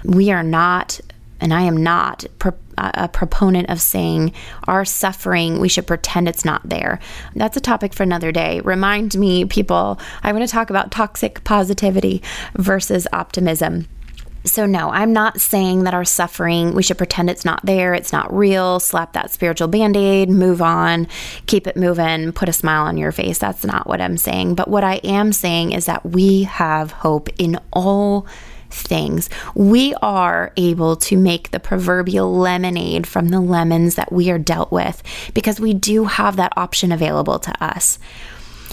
We 0.04 0.30
are 0.30 0.42
not 0.42 1.00
and 1.40 1.54
I 1.54 1.62
am 1.62 1.82
not 1.82 2.26
pro- 2.38 2.52
a 2.76 3.08
proponent 3.08 3.68
of 3.70 3.80
saying 3.80 4.32
our 4.66 4.84
suffering, 4.84 5.58
we 5.58 5.68
should 5.68 5.86
pretend 5.86 6.28
it's 6.28 6.44
not 6.44 6.68
there. 6.68 6.98
That's 7.34 7.56
a 7.56 7.60
topic 7.60 7.92
for 7.92 8.02
another 8.02 8.32
day. 8.32 8.60
Remind 8.60 9.18
me, 9.18 9.44
people, 9.44 9.98
I 10.22 10.32
want 10.32 10.46
to 10.46 10.52
talk 10.52 10.70
about 10.70 10.90
toxic 10.90 11.42
positivity 11.44 12.22
versus 12.54 13.06
optimism. 13.12 13.86
So, 14.44 14.64
no, 14.64 14.90
I'm 14.90 15.12
not 15.12 15.40
saying 15.40 15.84
that 15.84 15.92
our 15.92 16.04
suffering, 16.04 16.74
we 16.74 16.82
should 16.82 16.96
pretend 16.96 17.28
it's 17.28 17.44
not 17.44 17.64
there, 17.64 17.92
it's 17.92 18.12
not 18.12 18.34
real, 18.34 18.80
slap 18.80 19.12
that 19.12 19.30
spiritual 19.30 19.68
band 19.68 19.96
aid, 19.96 20.30
move 20.30 20.62
on, 20.62 21.08
keep 21.46 21.66
it 21.66 21.76
moving, 21.76 22.32
put 22.32 22.48
a 22.48 22.52
smile 22.52 22.86
on 22.86 22.96
your 22.96 23.12
face. 23.12 23.36
That's 23.36 23.64
not 23.64 23.86
what 23.86 24.00
I'm 24.00 24.16
saying. 24.16 24.54
But 24.54 24.68
what 24.68 24.82
I 24.82 24.94
am 25.04 25.32
saying 25.32 25.72
is 25.72 25.84
that 25.86 26.06
we 26.06 26.44
have 26.44 26.90
hope 26.90 27.28
in 27.38 27.58
all 27.70 28.26
things. 28.70 29.28
We 29.54 29.94
are 30.00 30.52
able 30.56 30.96
to 30.96 31.18
make 31.18 31.50
the 31.50 31.60
proverbial 31.60 32.34
lemonade 32.34 33.06
from 33.06 33.28
the 33.28 33.40
lemons 33.40 33.96
that 33.96 34.12
we 34.12 34.30
are 34.30 34.38
dealt 34.38 34.72
with 34.72 35.02
because 35.34 35.60
we 35.60 35.74
do 35.74 36.04
have 36.04 36.36
that 36.36 36.52
option 36.56 36.92
available 36.92 37.38
to 37.40 37.64
us 37.64 37.98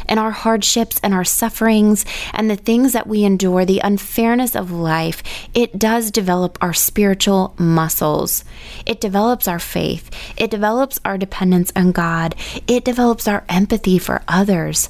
and 0.07 0.19
our 0.19 0.31
hardships 0.31 0.99
and 1.03 1.13
our 1.13 1.23
sufferings 1.23 2.05
and 2.33 2.49
the 2.49 2.55
things 2.55 2.93
that 2.93 3.07
we 3.07 3.23
endure, 3.23 3.65
the 3.65 3.81
unfairness 3.83 4.55
of 4.55 4.71
life, 4.71 5.23
it 5.53 5.77
does 5.77 6.11
develop 6.11 6.57
our 6.61 6.73
spiritual 6.73 7.53
muscles. 7.57 8.43
It 8.85 9.01
develops 9.01 9.47
our 9.47 9.59
faith. 9.59 10.09
It 10.37 10.51
develops 10.51 10.99
our 11.05 11.17
dependence 11.17 11.71
on 11.75 11.91
God. 11.91 12.35
It 12.67 12.83
develops 12.85 13.27
our 13.27 13.45
empathy 13.49 13.99
for 13.99 14.23
others 14.27 14.89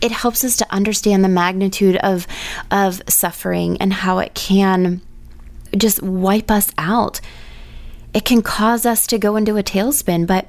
it 0.00 0.12
helps 0.12 0.44
us 0.44 0.56
to 0.56 0.72
understand 0.72 1.22
the 1.22 1.28
magnitude 1.28 1.96
of 1.96 2.26
of 2.70 3.02
suffering 3.08 3.76
and 3.78 3.92
how 3.92 4.18
it 4.18 4.34
can 4.34 5.02
just 5.76 6.02
wipe 6.02 6.50
us 6.50 6.72
out. 6.78 7.20
It 8.12 8.24
can 8.24 8.42
cause 8.42 8.84
us 8.86 9.06
to 9.08 9.18
go 9.18 9.36
into 9.36 9.56
a 9.56 9.62
tailspin, 9.62 10.26
but 10.26 10.48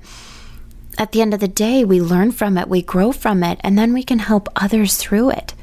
at 0.97 1.11
the 1.11 1.21
end 1.21 1.33
of 1.33 1.39
the 1.39 1.47
day, 1.47 1.83
we 1.83 2.01
learn 2.01 2.31
from 2.31 2.57
it, 2.57 2.67
we 2.67 2.81
grow 2.81 3.11
from 3.11 3.43
it, 3.43 3.59
and 3.63 3.77
then 3.77 3.93
we 3.93 4.03
can 4.03 4.19
help 4.19 4.49
others 4.55 4.97
through 4.97 5.31
it. 5.31 5.53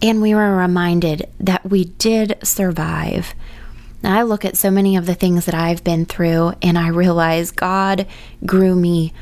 And 0.00 0.22
we 0.22 0.34
were 0.34 0.56
reminded 0.56 1.28
that 1.40 1.68
we 1.68 1.84
did 1.84 2.38
survive. 2.42 3.34
Now, 4.02 4.16
I 4.16 4.22
look 4.22 4.44
at 4.44 4.56
so 4.56 4.70
many 4.70 4.96
of 4.96 5.06
the 5.06 5.14
things 5.14 5.46
that 5.46 5.54
I've 5.54 5.82
been 5.82 6.06
through, 6.06 6.52
and 6.62 6.78
I 6.78 6.88
realize 6.88 7.50
God 7.50 8.06
grew 8.46 8.76
me 8.76 9.12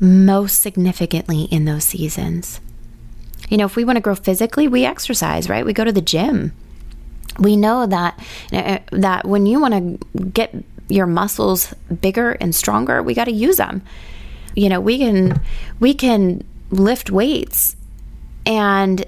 most 0.00 0.60
significantly 0.60 1.42
in 1.44 1.66
those 1.66 1.84
seasons. 1.84 2.60
You 3.48 3.58
know, 3.58 3.66
if 3.66 3.76
we 3.76 3.84
want 3.84 3.96
to 3.96 4.02
grow 4.02 4.14
physically, 4.14 4.66
we 4.66 4.84
exercise, 4.84 5.48
right? 5.48 5.66
We 5.66 5.74
go 5.74 5.84
to 5.84 5.92
the 5.92 6.00
gym. 6.00 6.52
We 7.38 7.56
know 7.56 7.86
that 7.86 8.18
uh, 8.52 8.78
that 8.92 9.26
when 9.26 9.44
you 9.44 9.60
want 9.60 10.00
to 10.00 10.24
get 10.24 10.54
your 10.88 11.06
muscles 11.06 11.74
bigger 12.00 12.32
and 12.32 12.54
stronger, 12.54 13.02
we 13.02 13.14
got 13.14 13.24
to 13.24 13.32
use 13.32 13.56
them. 13.56 13.82
You 14.54 14.68
know, 14.68 14.80
we 14.80 14.98
can 14.98 15.40
we 15.80 15.94
can 15.94 16.44
lift 16.70 17.10
weights 17.10 17.76
and 18.46 19.04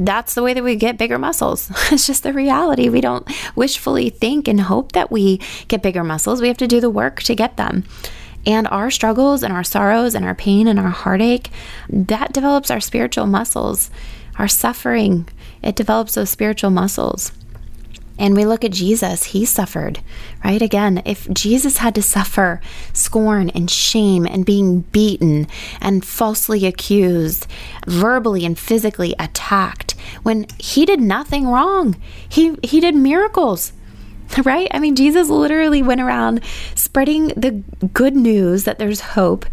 that's 0.00 0.34
the 0.34 0.42
way 0.42 0.54
that 0.54 0.62
we 0.62 0.76
get 0.76 0.98
bigger 0.98 1.18
muscles. 1.18 1.70
it's 1.92 2.06
just 2.06 2.22
the 2.22 2.32
reality. 2.32 2.88
We 2.88 3.00
don't 3.00 3.28
wishfully 3.56 4.10
think 4.10 4.48
and 4.48 4.60
hope 4.60 4.92
that 4.92 5.10
we 5.10 5.40
get 5.66 5.82
bigger 5.82 6.04
muscles. 6.04 6.40
We 6.40 6.48
have 6.48 6.58
to 6.58 6.66
do 6.66 6.80
the 6.80 6.90
work 6.90 7.22
to 7.24 7.34
get 7.34 7.56
them. 7.56 7.84
And 8.46 8.68
our 8.68 8.90
struggles 8.90 9.42
and 9.42 9.52
our 9.52 9.64
sorrows 9.64 10.14
and 10.14 10.24
our 10.24 10.34
pain 10.34 10.68
and 10.68 10.78
our 10.78 10.90
heartache, 10.90 11.50
that 11.88 12.32
develops 12.32 12.70
our 12.70 12.80
spiritual 12.80 13.26
muscles. 13.26 13.90
Our 14.38 14.48
suffering, 14.48 15.28
it 15.62 15.74
develops 15.74 16.14
those 16.14 16.30
spiritual 16.30 16.70
muscles. 16.70 17.32
And 18.18 18.36
we 18.36 18.44
look 18.44 18.64
at 18.64 18.72
Jesus, 18.72 19.24
he 19.24 19.44
suffered, 19.44 20.00
right? 20.44 20.60
Again, 20.60 21.02
if 21.04 21.28
Jesus 21.30 21.78
had 21.78 21.94
to 21.94 22.02
suffer 22.02 22.60
scorn 22.92 23.48
and 23.50 23.70
shame 23.70 24.26
and 24.26 24.44
being 24.44 24.80
beaten 24.80 25.46
and 25.80 26.04
falsely 26.04 26.66
accused, 26.66 27.46
verbally 27.86 28.44
and 28.44 28.58
physically 28.58 29.14
attacked, 29.18 29.92
when 30.22 30.46
he 30.58 30.84
did 30.84 31.00
nothing 31.00 31.46
wrong, 31.46 31.96
he, 32.28 32.56
he 32.62 32.80
did 32.80 32.94
miracles. 32.94 33.72
right? 34.44 34.68
I 34.72 34.78
mean, 34.78 34.96
Jesus 34.96 35.28
literally 35.28 35.82
went 35.82 36.00
around 36.00 36.42
spreading 36.74 37.28
the 37.28 37.62
good 37.92 38.16
news 38.16 38.64
that 38.64 38.78
there's 38.78 39.00
hope, 39.00 39.46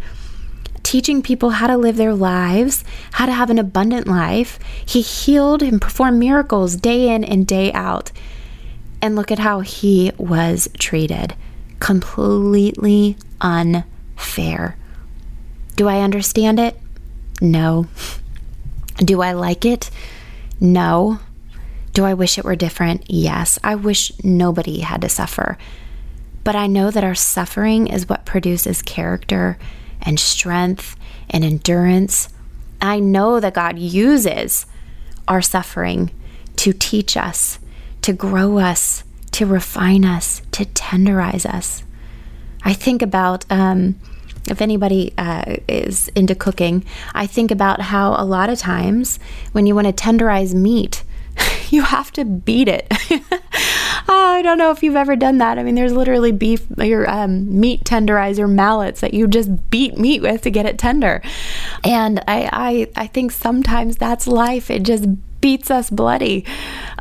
teaching 0.82 1.22
people 1.22 1.50
how 1.50 1.66
to 1.66 1.76
live 1.76 1.96
their 1.96 2.14
lives, 2.14 2.84
how 3.12 3.26
to 3.26 3.32
have 3.32 3.50
an 3.50 3.58
abundant 3.58 4.06
life. 4.06 4.58
He 4.84 5.00
healed 5.00 5.62
and 5.62 5.80
performed 5.80 6.18
miracles 6.18 6.76
day 6.76 7.08
in 7.08 7.24
and 7.24 7.46
day 7.46 7.72
out. 7.72 8.12
And 9.02 9.14
look 9.14 9.30
at 9.30 9.38
how 9.38 9.60
he 9.60 10.12
was 10.18 10.68
treated 10.78 11.34
completely 11.78 13.16
unfair. 13.40 14.76
Do 15.76 15.88
I 15.88 16.00
understand 16.00 16.58
it? 16.58 16.78
No. 17.40 17.86
Do 18.98 19.20
I 19.20 19.32
like 19.32 19.64
it? 19.64 19.90
No. 20.58 21.20
Do 21.92 22.04
I 22.04 22.14
wish 22.14 22.38
it 22.38 22.44
were 22.44 22.56
different? 22.56 23.04
Yes. 23.08 23.58
I 23.62 23.74
wish 23.74 24.12
nobody 24.24 24.80
had 24.80 25.02
to 25.02 25.08
suffer. 25.08 25.58
But 26.44 26.56
I 26.56 26.66
know 26.66 26.90
that 26.90 27.04
our 27.04 27.14
suffering 27.14 27.88
is 27.88 28.08
what 28.08 28.24
produces 28.24 28.80
character 28.80 29.58
and 30.00 30.18
strength 30.18 30.96
and 31.28 31.44
endurance. 31.44 32.28
I 32.80 33.00
know 33.00 33.40
that 33.40 33.54
God 33.54 33.78
uses 33.78 34.66
our 35.28 35.42
suffering 35.42 36.10
to 36.56 36.72
teach 36.72 37.16
us, 37.16 37.58
to 38.06 38.12
grow 38.12 38.58
us, 38.58 39.02
to 39.32 39.44
refine 39.44 40.04
us, 40.04 40.40
to 40.52 40.64
tenderize 40.64 41.44
us. 41.44 41.82
I 42.62 42.72
think 42.72 43.02
about, 43.02 43.44
um, 43.50 43.98
if 44.48 44.62
anybody 44.62 45.12
uh, 45.18 45.56
is 45.66 46.06
into 46.14 46.36
cooking, 46.36 46.84
I 47.16 47.26
think 47.26 47.50
about 47.50 47.80
how 47.80 48.14
a 48.16 48.22
lot 48.24 48.48
of 48.48 48.60
times 48.60 49.18
when 49.50 49.66
you 49.66 49.74
want 49.74 49.88
to 49.88 49.92
tenderize 49.92 50.54
meat, 50.54 51.02
you 51.70 51.82
have 51.82 52.12
to 52.12 52.24
beat 52.24 52.68
it. 52.68 52.86
oh, 54.08 54.34
I 54.36 54.40
don't 54.40 54.58
know 54.58 54.70
if 54.70 54.84
you've 54.84 54.94
ever 54.94 55.16
done 55.16 55.38
that. 55.38 55.58
I 55.58 55.64
mean, 55.64 55.74
there's 55.74 55.92
literally 55.92 56.30
beef, 56.30 56.64
your 56.78 57.10
um, 57.10 57.58
meat 57.58 57.82
tenderizer 57.82 58.48
mallets 58.48 59.00
that 59.00 59.14
you 59.14 59.26
just 59.26 59.68
beat 59.68 59.98
meat 59.98 60.22
with 60.22 60.42
to 60.42 60.50
get 60.52 60.64
it 60.64 60.78
tender. 60.78 61.22
And 61.82 62.20
I, 62.28 62.48
I, 62.52 63.02
I 63.02 63.06
think 63.08 63.32
sometimes 63.32 63.96
that's 63.96 64.28
life. 64.28 64.70
It 64.70 64.84
just 64.84 65.08
beats 65.46 65.70
us 65.70 65.90
bloody. 65.90 66.44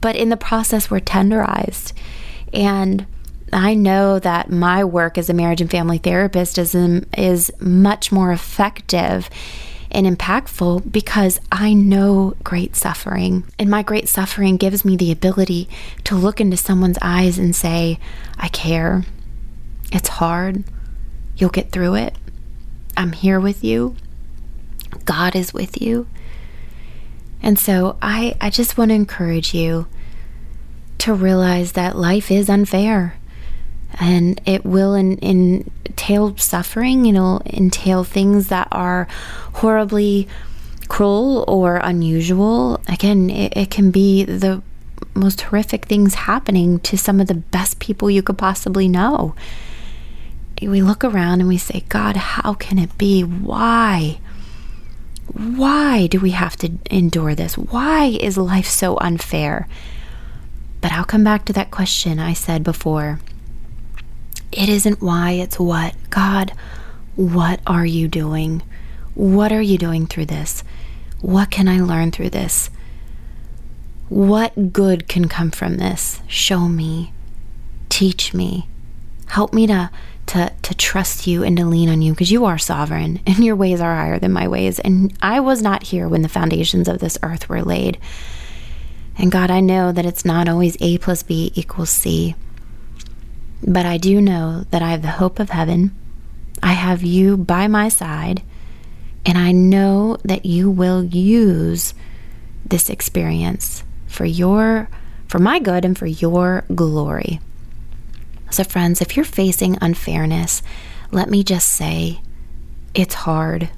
But 0.03 0.15
in 0.15 0.29
the 0.29 0.37
process, 0.37 0.91
we're 0.91 0.99
tenderized. 0.99 1.93
And 2.53 3.07
I 3.51 3.73
know 3.73 4.19
that 4.19 4.51
my 4.51 4.83
work 4.83 5.17
as 5.17 5.31
a 5.31 5.33
marriage 5.33 5.61
and 5.61 5.71
family 5.71 5.97
therapist 5.97 6.59
is, 6.59 6.75
um, 6.75 7.07
is 7.17 7.51
much 7.59 8.11
more 8.11 8.31
effective 8.31 9.31
and 9.89 10.05
impactful 10.05 10.91
because 10.91 11.39
I 11.51 11.73
know 11.73 12.35
great 12.43 12.75
suffering. 12.75 13.45
And 13.57 13.67
my 13.67 13.81
great 13.81 14.07
suffering 14.07 14.57
gives 14.57 14.85
me 14.85 14.95
the 14.95 15.11
ability 15.11 15.67
to 16.03 16.13
look 16.13 16.39
into 16.39 16.55
someone's 16.55 16.99
eyes 17.01 17.39
and 17.39 17.55
say, 17.55 17.97
I 18.37 18.49
care. 18.49 19.05
It's 19.91 20.09
hard. 20.09 20.65
You'll 21.35 21.49
get 21.49 21.71
through 21.71 21.95
it. 21.95 22.15
I'm 22.95 23.13
here 23.13 23.39
with 23.39 23.63
you. 23.63 23.95
God 25.05 25.35
is 25.35 25.51
with 25.51 25.81
you. 25.81 26.05
And 27.41 27.59
so 27.59 27.97
I, 28.01 28.35
I 28.41 28.49
just 28.49 28.77
want 28.77 28.89
to 28.89 28.95
encourage 28.95 29.53
you 29.53 29.87
to 30.99 31.13
realize 31.13 31.73
that 31.73 31.95
life 31.97 32.31
is 32.31 32.49
unfair 32.49 33.17
and 33.99 34.41
it 34.45 34.65
will 34.65 34.93
in, 34.95 35.17
entail 35.21 36.35
suffering, 36.37 37.05
know, 37.13 37.41
entail 37.45 38.03
things 38.03 38.47
that 38.47 38.67
are 38.71 39.07
horribly 39.53 40.27
cruel 40.87 41.45
or 41.47 41.77
unusual. 41.77 42.81
Again, 42.87 43.29
it, 43.29 43.55
it 43.55 43.71
can 43.71 43.91
be 43.91 44.23
the 44.23 44.61
most 45.13 45.41
horrific 45.41 45.85
things 45.85 46.15
happening 46.15 46.79
to 46.81 46.97
some 46.97 47.19
of 47.19 47.27
the 47.27 47.35
best 47.35 47.79
people 47.79 48.09
you 48.09 48.21
could 48.21 48.37
possibly 48.37 48.87
know. 48.87 49.35
We 50.61 50.81
look 50.81 51.03
around 51.03 51.41
and 51.41 51.49
we 51.49 51.57
say, 51.57 51.83
God, 51.89 52.15
how 52.15 52.53
can 52.53 52.79
it 52.79 52.97
be? 52.97 53.21
Why? 53.23 54.19
Why 55.33 56.07
do 56.07 56.19
we 56.19 56.31
have 56.31 56.55
to 56.57 56.71
endure 56.89 57.35
this? 57.35 57.57
Why 57.57 58.17
is 58.19 58.37
life 58.37 58.67
so 58.67 58.97
unfair? 58.97 59.67
But 60.81 60.91
I'll 60.91 61.05
come 61.05 61.23
back 61.23 61.45
to 61.45 61.53
that 61.53 61.71
question 61.71 62.19
I 62.19 62.33
said 62.33 62.63
before 62.63 63.19
it 64.55 64.69
isn't 64.69 65.01
why, 65.01 65.31
it's 65.31 65.59
what. 65.59 65.95
God, 66.09 66.53
what 67.15 67.59
are 67.67 67.85
you 67.85 68.07
doing? 68.07 68.61
What 69.13 69.51
are 69.51 69.61
you 69.61 69.77
doing 69.77 70.07
through 70.07 70.27
this? 70.27 70.63
What 71.21 71.51
can 71.51 71.67
I 71.67 71.79
learn 71.79 72.11
through 72.11 72.29
this? 72.29 72.69
What 74.07 74.71
good 74.71 75.07
can 75.07 75.27
come 75.27 75.51
from 75.51 75.77
this? 75.77 76.21
Show 76.27 76.67
me. 76.69 77.11
Teach 77.89 78.33
me. 78.33 78.67
Help 79.27 79.53
me 79.53 79.67
to 79.67 79.89
to 80.27 80.51
to 80.61 80.73
trust 80.75 81.27
you 81.27 81.43
and 81.43 81.57
to 81.57 81.65
lean 81.65 81.89
on 81.89 82.01
you 82.01 82.11
because 82.13 82.31
you 82.31 82.45
are 82.45 82.57
sovereign 82.57 83.19
and 83.27 83.43
your 83.43 83.55
ways 83.55 83.81
are 83.81 83.95
higher 83.95 84.19
than 84.19 84.31
my 84.31 84.47
ways 84.47 84.79
and 84.79 85.15
I 85.21 85.39
was 85.39 85.61
not 85.61 85.83
here 85.83 86.07
when 86.07 86.21
the 86.21 86.29
foundations 86.29 86.87
of 86.87 86.99
this 86.99 87.17
earth 87.23 87.49
were 87.49 87.61
laid. 87.61 87.97
And 89.17 89.31
God, 89.31 89.49
I 89.49 89.61
know 89.61 89.91
that 89.91 90.05
it's 90.05 90.25
not 90.25 90.49
always 90.49 90.75
A 90.81 90.97
plus 90.97 91.23
B 91.23 91.51
equals 91.55 91.89
C. 91.89 92.35
But 93.65 93.85
I 93.85 93.97
do 93.97 94.21
know 94.21 94.65
that 94.71 94.81
I 94.81 94.91
have 94.91 95.01
the 95.01 95.07
hope 95.07 95.39
of 95.39 95.49
heaven. 95.49 95.95
I 96.61 96.73
have 96.73 97.01
you 97.01 97.37
by 97.37 97.67
my 97.67 97.89
side, 97.89 98.43
and 99.25 99.37
I 99.37 99.51
know 99.51 100.17
that 100.23 100.45
you 100.45 100.69
will 100.69 101.03
use 101.03 101.93
this 102.65 102.89
experience 102.89 103.83
for 104.07 104.25
your 104.25 104.89
for 105.27 105.39
my 105.39 105.59
good 105.59 105.85
and 105.85 105.97
for 105.97 106.05
your 106.05 106.63
glory. 106.73 107.39
So 108.55 108.63
friends, 108.63 109.01
if 109.01 109.17
you're 109.17 109.25
facing 109.25 109.77
unfairness, 109.81 110.61
let 111.11 111.29
me 111.29 111.43
just 111.43 111.69
say 111.69 112.21
it's 112.93 113.13
hard 113.13 113.69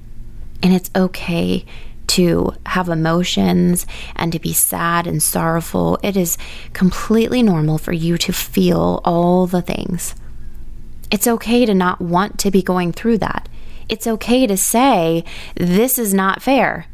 and 0.62 0.72
it's 0.72 0.92
okay 0.96 1.66
to 2.06 2.54
have 2.64 2.88
emotions 2.88 3.88
and 4.16 4.32
to 4.32 4.38
be 4.38 4.54
sad 4.54 5.08
and 5.08 5.24
sorrowful. 5.24 5.98
It 6.04 6.16
is 6.16 6.38
completely 6.74 7.42
normal 7.42 7.80
for 7.80 7.92
you 7.92 8.20
to 8.20 8.32
feel 8.32 9.02
all 9.04 9.48
the 9.48 9.64
things. 9.64 10.14
It's 11.10 11.26
okay 11.26 11.66
to 11.66 11.74
not 11.74 12.00
want 12.00 12.38
to 12.42 12.52
be 12.52 12.62
going 12.62 12.92
through 12.92 13.18
that. 13.18 13.50
It's 13.90 14.06
okay 14.06 14.46
to 14.46 14.58
say, 14.58 15.24
this 15.56 15.98
is 15.98 16.14
not 16.14 16.44
fair. 16.44 16.86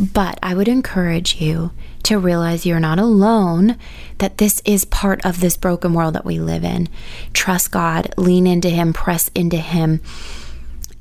But 0.00 0.38
I 0.42 0.54
would 0.54 0.68
encourage 0.68 1.38
you 1.38 1.70
to 2.04 2.18
realize 2.18 2.64
you're 2.64 2.80
not 2.80 2.98
alone, 2.98 3.76
that 4.18 4.38
this 4.38 4.62
is 4.64 4.84
part 4.84 5.24
of 5.24 5.40
this 5.40 5.56
broken 5.56 5.92
world 5.92 6.14
that 6.14 6.24
we 6.24 6.38
live 6.38 6.64
in. 6.64 6.88
Trust 7.32 7.70
God, 7.70 8.12
lean 8.16 8.46
into 8.46 8.70
Him, 8.70 8.92
press 8.92 9.30
into 9.34 9.58
Him, 9.58 10.00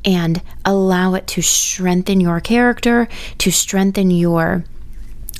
and 0.03 0.41
allow 0.65 1.13
it 1.13 1.27
to 1.27 1.41
strengthen 1.41 2.19
your 2.19 2.39
character, 2.39 3.07
to 3.39 3.51
strengthen 3.51 4.11
your 4.11 4.65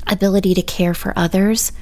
ability 0.06 0.54
to 0.54 0.62
care 0.62 0.94
for 0.94 1.12
others, 1.16 1.72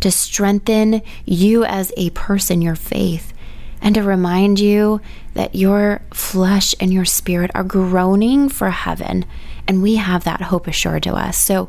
to 0.00 0.10
strengthen 0.10 1.02
you 1.24 1.64
as 1.64 1.92
a 1.96 2.10
person, 2.10 2.62
your 2.62 2.76
faith, 2.76 3.32
and 3.80 3.94
to 3.94 4.02
remind 4.02 4.58
you 4.58 5.00
that 5.34 5.54
your 5.54 6.02
flesh 6.12 6.74
and 6.80 6.92
your 6.92 7.04
spirit 7.04 7.50
are 7.54 7.64
groaning 7.64 8.48
for 8.48 8.70
heaven. 8.70 9.24
And 9.66 9.82
we 9.82 9.96
have 9.96 10.24
that 10.24 10.42
hope 10.42 10.66
assured 10.66 11.02
to 11.04 11.14
us. 11.14 11.38
So 11.38 11.68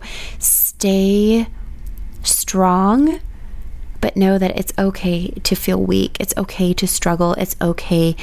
stay 0.77 1.47
strong, 2.21 3.21
but 4.01 4.17
know 4.17 4.37
that 4.37 4.57
it's 4.57 4.73
okay 4.77 5.29
to 5.29 5.55
feel 5.55 5.81
weak. 5.81 6.17
It's 6.19 6.35
okay 6.35 6.73
to 6.73 6.85
struggle. 6.85 7.33
It's 7.35 7.55
okay 7.61 8.15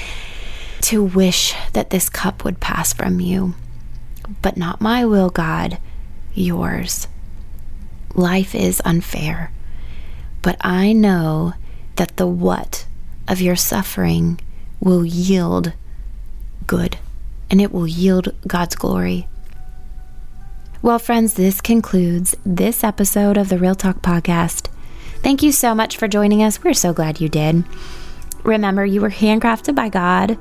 to 0.83 1.03
wish 1.03 1.55
that 1.73 1.91
this 1.91 2.11
cup 2.11 2.45
would 2.45 2.61
pass 2.61 2.93
from 2.93 3.21
you. 3.21 3.55
But 4.43 4.59
not 4.59 4.83
my 4.83 5.07
will, 5.07 5.31
God, 5.31 5.79
yours. 6.35 7.09
Life 8.15 8.55
is 8.55 8.83
unfair. 8.85 9.51
But 10.43 10.57
I 10.61 10.93
know 10.93 11.55
that 11.97 12.17
the 12.19 12.27
what 12.27 12.87
of 13.27 13.41
your 13.41 13.57
suffering 13.57 14.41
will 14.79 15.07
yield 15.07 15.73
good 16.67 16.99
and 17.51 17.63
it 17.63 17.73
will 17.73 17.89
yield 17.89 18.35
God's 18.47 18.75
glory. 18.75 19.27
Well, 20.83 20.99
friends, 20.99 21.35
this 21.35 21.61
concludes 21.61 22.35
this 22.45 22.83
episode 22.83 23.37
of 23.37 23.49
the 23.49 23.57
Real 23.57 23.77
Talk 23.77 24.03
Podcast. 24.03 24.67
Thank 25.19 25.41
you 25.41 25.53
so 25.53 25.77
much 25.77 25.97
for 25.97 26.09
joining 26.09 26.43
us. 26.43 26.65
We're 26.65 26.75
so 26.75 26.93
glad 26.93 27.21
you 27.21 27.29
did. 27.29 27.63
Remember, 28.43 28.85
you 28.85 29.01
were 29.01 29.09
handcrafted 29.09 29.77
by 29.77 29.89
God, 29.89 30.37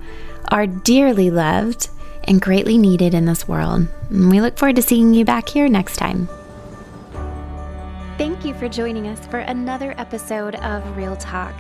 are 0.47 0.65
dearly 0.65 1.30
loved, 1.30 1.89
and 2.23 2.41
greatly 2.41 2.80
needed 2.80 3.13
in 3.13 3.25
this 3.25 3.47
world. 3.47 3.88
And 4.10 4.32
we 4.32 4.41
look 4.41 4.58
forward 4.58 4.77
to 4.77 4.82
seeing 4.82 5.13
you 5.13 5.25
back 5.25 5.47
here 5.47 5.69
next 5.69 5.97
time. 5.97 6.27
Thank 8.17 8.43
you 8.43 8.56
for 8.56 8.67
joining 8.67 9.10
us 9.10 9.23
for 9.27 9.41
another 9.41 9.93
episode 9.99 10.56
of 10.56 10.97
Real 10.97 11.17
Talk. 11.17 11.54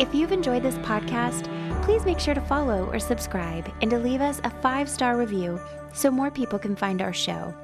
If 0.00 0.14
you've 0.14 0.32
enjoyed 0.32 0.62
this 0.62 0.76
podcast, 0.76 1.44
please 1.82 2.06
make 2.06 2.18
sure 2.18 2.34
to 2.34 2.40
follow 2.40 2.86
or 2.86 2.98
subscribe 2.98 3.70
and 3.82 3.90
to 3.90 3.98
leave 3.98 4.22
us 4.22 4.40
a 4.44 4.50
five 4.50 4.88
star 4.88 5.18
review 5.18 5.60
so 5.92 6.10
more 6.10 6.30
people 6.30 6.58
can 6.58 6.74
find 6.74 7.02
our 7.02 7.12
show. 7.12 7.54